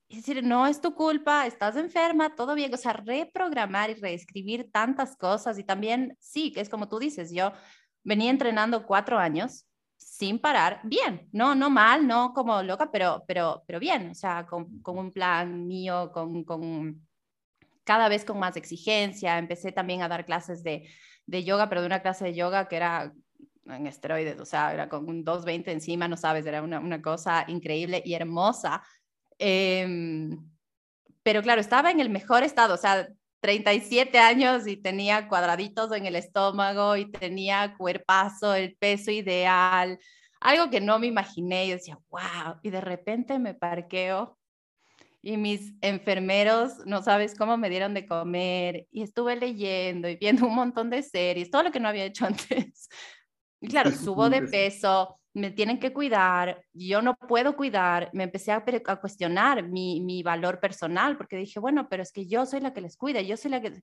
[0.09, 4.69] Es decir, no es tu culpa, estás enferma, todo bien, o sea, reprogramar y reescribir
[4.71, 7.53] tantas cosas y también, sí, que es como tú dices, yo
[8.03, 9.65] venía entrenando cuatro años
[9.97, 14.45] sin parar, bien, no, no mal, no como loca, pero, pero, pero bien, o sea,
[14.45, 17.07] con, con un plan mío, con, con
[17.83, 19.37] cada vez con más exigencia.
[19.37, 20.89] Empecé también a dar clases de,
[21.25, 23.13] de yoga, pero de una clase de yoga que era
[23.65, 27.45] en esteroides, o sea, era con un 220 encima, no sabes, era una, una cosa
[27.47, 28.83] increíble y hermosa.
[29.37, 30.37] Em,
[31.23, 33.07] pero claro, estaba en el mejor estado, o sea,
[33.41, 39.99] 37 años y tenía cuadraditos en el estómago y tenía cuerpazo, el peso ideal,
[40.39, 41.65] algo que no me imaginé.
[41.65, 44.37] Y decía, wow, y de repente me parqueo
[45.21, 50.47] y mis enfermeros, no sabes cómo me dieron de comer y estuve leyendo y viendo
[50.47, 52.89] un montón de series, todo lo que no había hecho antes.
[53.61, 58.51] Y claro, subo de peso, me tienen que cuidar, yo no puedo cuidar, me empecé
[58.51, 62.59] a, a cuestionar mi, mi, valor personal porque dije, bueno, pero es que yo soy
[62.61, 63.79] la que les cuida, yo soy la que...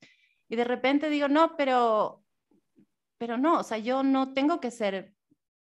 [0.48, 2.24] Y de repente digo, no, pero,
[3.16, 5.14] pero no, o sea, yo no tengo que ser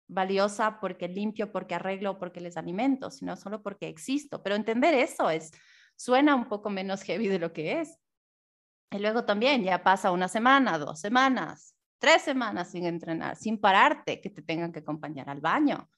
[0.09, 4.43] valiosa porque limpio, porque arreglo, porque les alimento, sino solo porque existo.
[4.43, 5.51] Pero entender eso es,
[5.95, 7.97] suena un poco menos heavy de lo que es.
[8.91, 14.19] Y luego también ya pasa una semana, dos semanas, tres semanas sin entrenar, sin pararte,
[14.19, 15.89] que te tengan que acompañar al baño,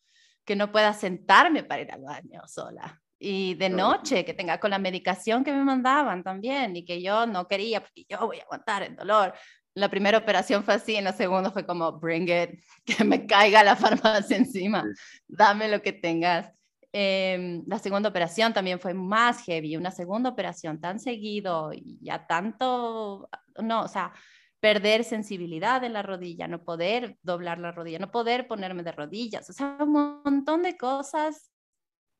[0.44, 3.02] que no pueda sentarme para ir al baño sola.
[3.18, 7.28] Y de noche, que tenga con la medicación que me mandaban también y que yo
[7.28, 9.34] no quería porque yo voy a aguantar el dolor
[9.74, 13.64] la primera operación fue así, en la segunda fue como, bring it, que me caiga
[13.64, 14.84] la farmacia encima,
[15.28, 16.52] dame lo que tengas.
[16.94, 22.28] em, la segunda operación también fue más heavy, una segunda operación tan seguido y ya
[22.28, 23.30] tanto,
[23.62, 24.12] no, o sea,
[24.60, 29.50] perder sensibilidad en la rodilla, no poder doblar la rodilla, no poder ponerme de rodillas,
[29.50, 29.92] o sea, un
[30.24, 31.52] montón de cosas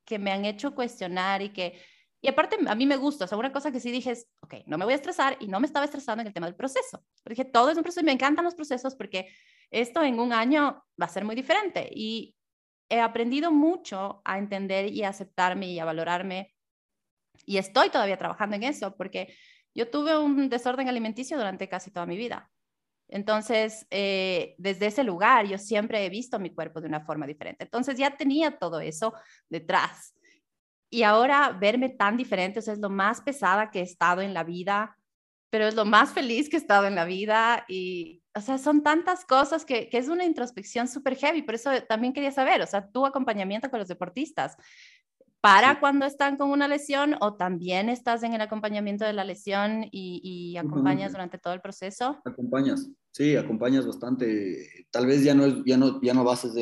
[0.06, 1.80] que me han hecho cuestionar y que,
[2.22, 4.56] y aparte a mí me gusta, o sea, una cosa que sí dije es, ok,
[4.68, 7.04] no me voy a estresar y no me estaba estresando en el tema del proceso,
[7.24, 9.30] porque todo es un proceso y me encantan los procesos porque
[9.72, 12.36] esto en un año va a ser muy diferente y
[12.90, 16.54] he aprendido mucho a entender y a aceptarme y a valorarme
[17.46, 19.34] y estoy todavía trabajando en eso porque
[19.74, 22.52] yo tuve un desorden alimenticio durante casi toda mi vida.
[23.08, 27.66] Entonces, eh, desde ese lugar, yo siempre he visto mi cuerpo de una forma diferente.
[27.66, 29.14] Entonces, ya tenía todo eso
[29.50, 30.16] detrás.
[30.92, 34.34] Y ahora verme tan diferente, o sea, es lo más pesada que he estado en
[34.34, 34.98] la vida,
[35.50, 37.66] pero es lo más feliz que he estado en la vida.
[37.68, 41.42] Y, o sea, son tantas cosas que, que es una introspección súper heavy.
[41.42, 44.58] Por eso también quería saber, o sea, tu acompañamiento con los deportistas
[45.42, 49.88] para cuando están con una lesión o también estás en el acompañamiento de la lesión
[49.92, 52.22] y, acompañas durante todo el proceso?
[52.24, 54.86] Acompañas, sí, acompañas bastante.
[54.92, 56.54] Tal vez ya no, es, ya no, ya no bases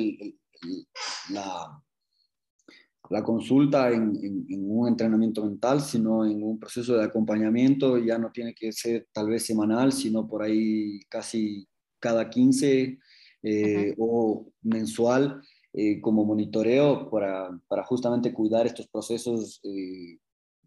[1.30, 1.84] la,
[3.10, 4.16] la consulta en,
[4.50, 7.98] un entrenamiento mental, sino en un proceso de acompañamiento.
[7.98, 11.68] Ya no tiene que ser tal vez semanal, sino por ahí casi
[12.00, 13.00] cada 15
[13.42, 15.42] eh, o mensual
[15.74, 20.20] eh, como monitoreo para, para, justamente cuidar estos procesos eh,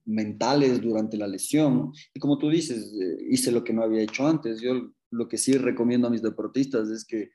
[0.04, 1.92] mentales durante la lesión.
[2.12, 2.92] Y como tú dices,
[3.30, 4.60] hice lo que no había hecho antes.
[4.60, 7.30] Yo lo que sí recomiendo a mis deportistas es que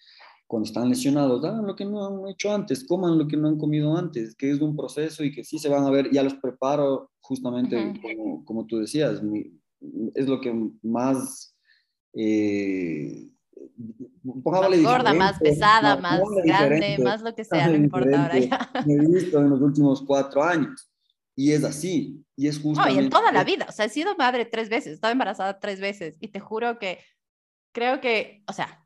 [0.47, 3.57] cuando están lesionados, hagan lo que no han hecho antes, coman lo que no han
[3.57, 6.35] comido antes, que es un proceso y que sí se van a ver, ya los
[6.35, 9.21] preparo justamente como, como, tú decías,
[10.15, 11.53] es lo que más
[14.23, 18.71] más gorda, más pesada, más, grande, más lo que sea, no importa ahora ya.
[18.87, 20.89] He visto en los últimos cuatro años.
[21.35, 22.83] Y es así, y es justo.
[22.83, 25.11] No, y en toda la vida, o sea, he sido madre tres veces, he estado
[25.11, 26.97] embarazada tres veces, y te juro que
[27.71, 28.81] creo que, o sea,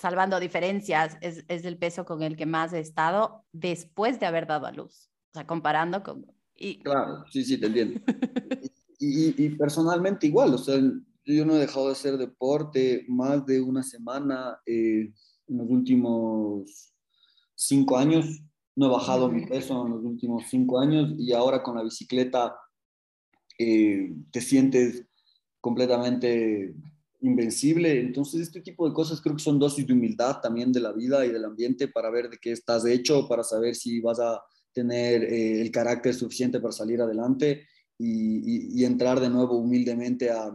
[0.00, 4.46] salvando diferencias, es, es el peso con el que más he estado después de haber
[4.46, 6.26] dado a luz, o sea, comparando con...
[6.56, 6.82] Y...
[6.82, 8.00] Claro, sí, sí, te entiendo.
[8.98, 10.80] y, y, y personalmente igual, o sea,
[11.24, 15.12] yo no he dejado de hacer deporte más de una semana eh,
[15.46, 16.92] en los últimos
[17.54, 18.42] cinco años.
[18.76, 22.56] No he bajado mi peso en los últimos cinco años y ahora con la bicicleta
[23.58, 25.06] eh, te sientes
[25.60, 26.74] completamente
[27.20, 28.00] invencible.
[28.00, 31.24] Entonces, este tipo de cosas creo que son dosis de humildad también de la vida
[31.24, 34.42] y del ambiente para ver de qué estás hecho, para saber si vas a
[34.72, 37.66] tener eh, el carácter suficiente para salir adelante
[38.02, 40.50] y entrar de nuevo humildemente a,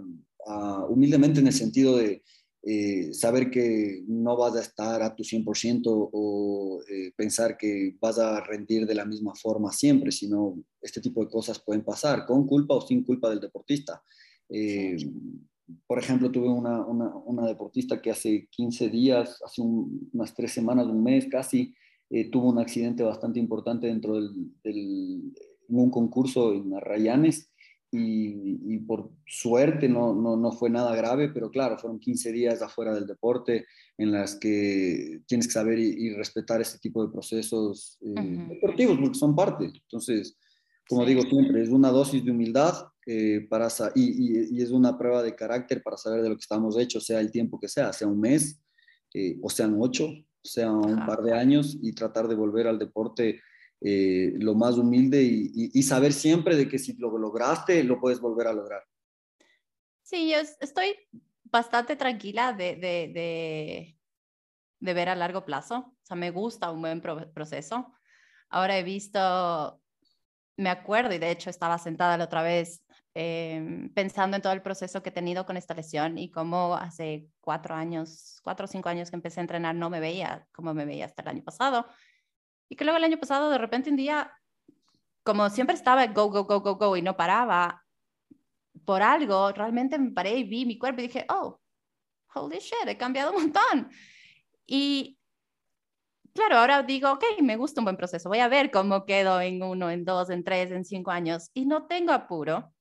[0.89, 2.23] humildemente en el sentido de
[2.67, 8.17] eh, saber que no vas a estar a tu 100% o eh, pensar que vas
[8.17, 12.47] a rendir de la misma forma siempre, sino este tipo de cosas pueden pasar con
[12.47, 14.01] culpa o sin culpa del deportista.
[14.49, 14.97] Eh,
[15.87, 21.03] por ejemplo, tuve una, una, deportista que hace 15 días, hace unas tres semanas, un
[21.03, 21.73] mes casi,
[22.31, 24.31] tuvo un accidente bastante importante dentro del,
[24.63, 25.33] del
[25.69, 27.51] en un concurso en Arrayanes
[27.91, 32.93] y, por suerte no, no, no, fue nada grave, pero claro, fueron 15 días afuera
[32.93, 33.65] del deporte
[33.97, 39.17] en las que tienes que saber y, respetar este tipo de procesos eh, deportivos, porque
[39.17, 39.65] son parte.
[39.65, 40.37] Entonces,
[40.89, 42.73] como digo siempre, es una dosis de humildad
[43.05, 46.77] eh, para, y, y, es una prueba de carácter para saber de lo que estamos
[46.77, 48.59] hechos, sea el tiempo que sea, sea un mes,
[49.13, 50.09] eh, o sean ocho,
[50.43, 53.41] sea un par de años, y tratar de volver al deporte
[53.81, 58.47] eh, lo más humilde y, saber siempre de que si lo lograste, lo puedes volver
[58.47, 58.83] a lograr.
[60.01, 60.95] Sí, yo estoy
[61.43, 63.95] bastante tranquila de, de,
[64.79, 65.77] de, ver a largo plazo.
[65.77, 67.93] O sea, me gusta un buen proceso.
[68.49, 69.79] Ahora he visto,
[70.57, 72.84] me acuerdo y de hecho estaba sentada la otra vez
[73.15, 77.27] em, pensando en todo el proceso que he tenido con esta lesión y cómo hace
[77.41, 80.85] cuatro años, cuatro o cinco años que empecé a entrenar no me veía como me
[80.85, 81.87] veía hasta el año pasado
[82.69, 84.31] y que luego el año pasado, de repente, un día,
[85.23, 87.83] como siempre estaba go, go, go, go, go y no paraba,
[88.85, 91.59] por algo, realmente me paré y vi mi cuerpo y dije, oh,
[92.33, 93.89] holy shit, he cambiado un montón.
[94.65, 95.17] Y
[96.33, 99.63] claro, ahora digo, ok, me gusta un buen proceso, voy a ver cómo quedo en
[99.63, 101.49] uno, en dos, en tres, en cinco años.
[101.53, 102.73] Y no tengo apuro,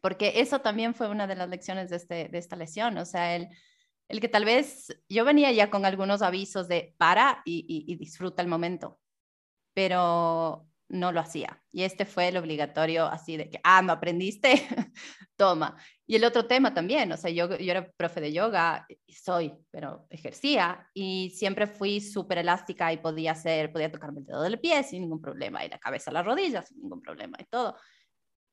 [0.00, 3.36] porque eso también fue una de las lecciones de, este, de esta lesión, o sea,
[3.36, 3.48] el
[4.08, 8.48] el que tal vez yo venía ya con algunos avisos de para y, disfruta el
[8.48, 8.98] momento,
[9.74, 11.62] pero no lo hacía.
[11.70, 14.54] Y este fue el obligatorio así de que, ah, no aprendiste,
[15.36, 15.76] toma.
[16.06, 20.06] Y el otro tema también, o sea, yo, yo era profe de yoga, soy, pero
[20.08, 24.82] ejercía y siempre fui súper elástica y podía hacer, podía tocarme el dedo del pie
[24.84, 27.76] sin ningún problema y la cabeza las rodillas sin ningún problema y todo.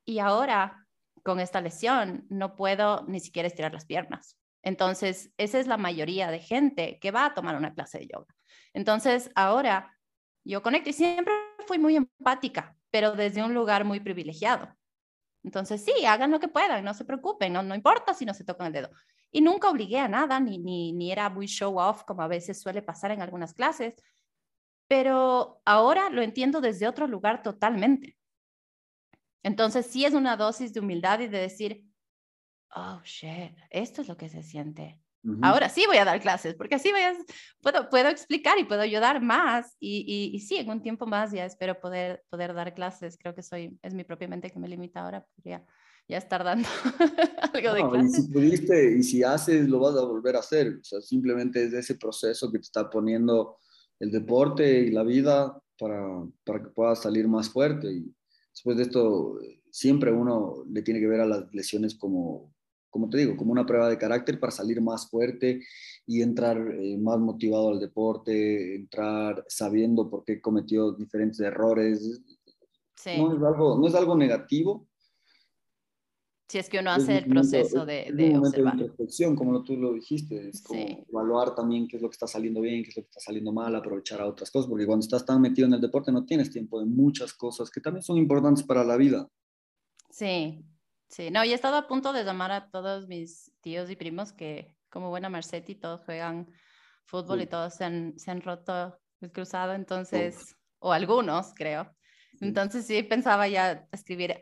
[0.03, 0.84] Y ahora,
[1.25, 4.37] con esta lesión, no puedo ni siquiera estirar las piernas.
[4.61, 8.27] Entonces, esa es la mayoría de gente que va a tomar una clase de yoga.
[8.73, 9.97] Entonces, ahora
[10.43, 11.33] yo conecto y siempre
[11.65, 14.69] fui muy empática, pero desde un lugar muy privilegiado.
[15.43, 18.45] Entonces, sí, hagan lo que puedan, no se preocupen, no, no importa si no se
[18.45, 18.91] tocan el dedo.
[19.31, 22.61] Y nunca obligué a nada, ni, ni, ni era muy show off como a veces
[22.61, 23.95] suele pasar en algunas clases,
[24.87, 28.15] pero ahora lo entiendo desde otro lugar totalmente.
[29.45, 31.85] Entonces, sí es una dosis de humildad y de decir,
[32.75, 34.99] oh, shit, esto es lo que se siente.
[35.43, 37.15] Ahora sí voy a dar clases, porque así voy a,
[37.61, 39.75] puedo, puedo explicar y puedo ayudar más.
[39.79, 43.17] Y, y, sí, en un tiempo más ya espero poder, poder dar clases.
[43.19, 45.63] Creo que soy, es mi propia mente que me limita ahora, podría
[46.07, 46.67] ya estar dando
[47.53, 48.19] algo de clases.
[48.19, 50.79] Y si pudiste y si haces, lo vas a volver a hacer.
[50.81, 53.59] O sea, simplemente es ese proceso que te está poniendo
[53.99, 57.91] el deporte y la vida para, para que puedas salir más fuerte.
[57.91, 58.15] Y
[58.55, 59.39] después de esto,
[59.69, 62.55] siempre uno le tiene que ver a las lesiones como
[62.95, 65.59] como te digo, como una prueba de carácter para salir más fuerte
[66.07, 72.21] y entrar eh, más motivado al deporte, entrar sabiendo por qué cometió diferentes errores.
[73.17, 74.87] No, es algo, no es algo negativo.
[76.47, 78.75] Si es que uno hace el proceso de, de observar.
[78.75, 82.27] De introspección, como tú lo dijiste, es como evaluar también qué es lo que está
[82.27, 85.03] saliendo bien, qué es lo que está saliendo mal, aprovechar a otras cosas, porque cuando
[85.03, 88.17] estás tan metido en el deporte no tienes tiempo de muchas cosas que también son
[88.17, 89.27] importantes para la vida.
[90.11, 90.63] Sí,
[91.09, 94.33] Sí, no, y he estado a punto de llamar a todos mis tíos y primos
[94.33, 96.51] que, como buena Marcetti, todos juegan
[97.05, 101.95] fútbol y todos se han, se han roto el cruzado, entonces, o algunos, creo.
[102.41, 104.35] Entonces sí pensaba ya escribir,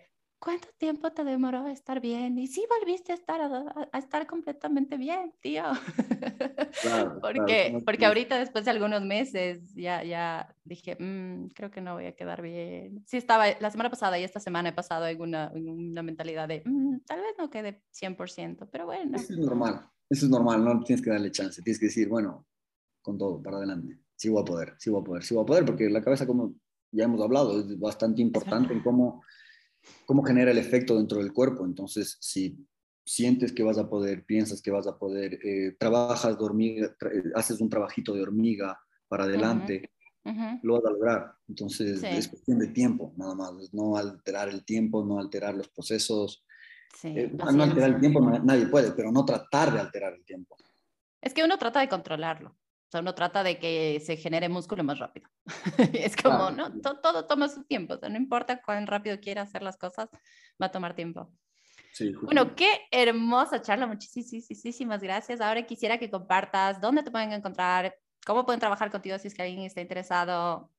[0.43, 2.37] ¿cuánto tiempo te demoró estar bien?
[2.37, 5.63] Y sí volviste a estar, a, estar completamente bien, tío.
[7.21, 12.07] porque, porque ahorita después de algunos meses ya, ya dije, mm, creo que no voy
[12.07, 13.05] a quedar bien.
[13.07, 16.61] Sí estaba, la semana pasada y esta semana he pasado en una, una mentalidad de,
[16.65, 19.15] mm, tal vez no quede 100%, pero bueno.
[19.15, 22.45] Eso es normal, eso es normal, no tienes que darle chance, tienes que decir, bueno,
[23.01, 23.97] con todo, para adelante.
[24.17, 26.27] Sí voy a poder, sí voy a poder, sí voy a poder, porque la cabeza,
[26.27, 26.53] como
[26.91, 29.23] ya hemos hablado, es bastante importante en cómo
[30.05, 31.65] cómo genera el efecto dentro del cuerpo.
[31.65, 32.57] Entonces, si
[33.05, 36.95] sientes que vas a poder, piensas que vas a poder, eh, trabajas de hormiga,
[37.35, 39.91] haces un trabajito de hormiga para adelante,
[40.61, 41.33] lo vas a lograr.
[41.47, 43.53] Entonces, es cuestión de tiempo, nada más.
[43.73, 46.45] No alterar el tiempo, no alterar los procesos.
[47.03, 50.55] Eh, no alterar el tiempo, nadie puede, pero no tratar de alterar el tiempo.
[51.21, 52.55] Es que uno trata de controlarlo
[52.93, 55.27] sea, uno trata de que se genere músculo más rápido.
[55.93, 56.71] es como, ¿no?
[56.79, 57.95] Todo, toma su tiempo.
[57.95, 60.09] O sea, no importa cuán rápido quiera hacer las cosas,
[60.61, 61.31] va a tomar tiempo.
[61.91, 63.87] Sí, bueno, qué hermosa charla.
[63.87, 65.41] Muchísimas gracias.
[65.41, 69.41] Ahora quisiera que compartas dónde te pueden encontrar, cómo pueden trabajar contigo si es que
[69.41, 70.69] alguien está interesado.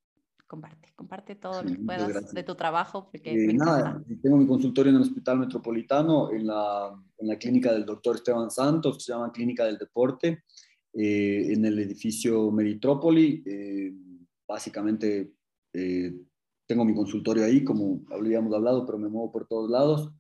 [0.47, 3.11] Comparte, comparte todo lo que puedas de tu trabajo.
[3.11, 7.73] Porque eh, nada, tengo mi consultorio en el Hospital Metropolitano, en la, en la clínica
[7.73, 10.45] del doctor Esteban Santos, que se llama Clínica del Deporte.
[10.97, 13.43] Eh, en el edificio Meritrópoli.
[13.45, 13.93] Eh,
[14.47, 15.33] básicamente
[15.73, 16.15] eh,
[16.67, 20.13] tengo mi consultorio ahí, como habíamos hablado, pero me muevo por todos lados.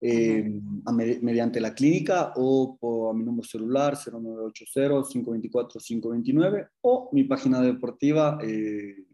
[0.00, 8.38] mediante la clínica o por, a mi número celular 0980-524-529 o mi página deportiva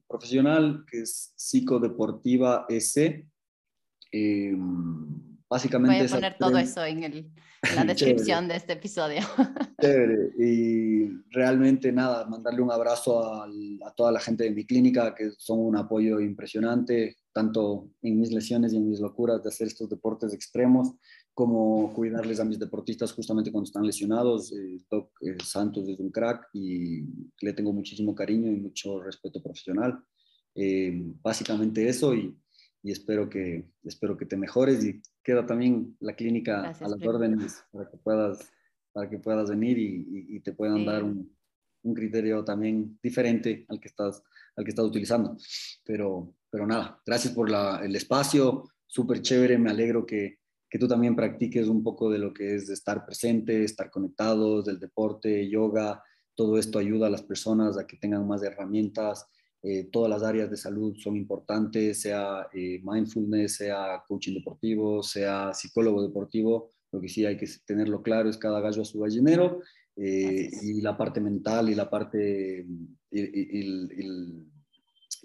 [0.06, 3.26] profesional que es Psicodeportiva S.
[5.52, 7.30] básicamente Voy a poner todo eso en el,
[7.76, 9.20] la descripción de este episodio.
[9.80, 10.30] Chévere.
[10.38, 15.30] Y realmente nada, mandarle un abrazo a, a, toda la gente de mi clínica, que
[15.36, 19.90] son un apoyo impresionante, tanto en mis lesiones y en mis locuras de hacer estos
[19.90, 20.94] deportes extremos,
[21.34, 24.52] como cuidarles a mis deportistas justamente cuando están lesionados.
[24.52, 27.02] Eh, Doc eh, Santos es un crack y
[27.42, 30.02] le tengo muchísimo cariño y mucho respeto profesional.
[30.54, 30.92] Eh,
[31.22, 32.36] básicamente eso y
[32.82, 37.64] y espero que, espero que te mejores y queda también la clínica a las órdenes
[37.70, 38.52] para que puedas,
[38.92, 41.32] para que puedas venir y, y, te puedan dar un,
[41.82, 44.22] un, criterio también diferente al que estás,
[44.56, 45.36] al que estás utilizando.
[45.84, 50.38] Pero, pero nada, gracias por la, el espacio, súper chévere, me alegro que,
[50.68, 54.80] que tú también practiques un poco de lo que es estar presente, estar conectados, del
[54.80, 56.02] deporte, yoga,
[56.34, 59.26] todo esto ayuda a las personas a que tengan más herramientas,
[59.64, 65.54] eh, todas las áreas de salud son importantes, sea eh, mindfulness, sea coaching deportivo, sea
[65.54, 66.72] psicólogo deportivo.
[66.90, 69.60] Lo que sí hay que tenerlo claro es cada gallo a su gallinero
[69.96, 72.66] eh, y la parte mental y la parte,
[73.10, 73.62] y, y,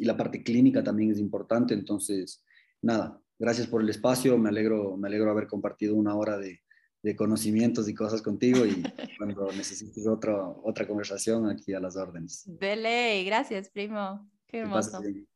[0.06, 1.74] la parte clínica también es importante.
[1.74, 2.44] Entonces,
[2.82, 6.60] nada, gracias por el espacio, me alegro, me alegro haber compartido una hora de,
[7.03, 8.84] de conocimientos y cosas contigo y
[9.18, 12.44] cuando necesites otra, otra conversación aquí a las órdenes.
[12.45, 14.30] De ley, gracias, primo.
[14.48, 15.02] Qué hermoso.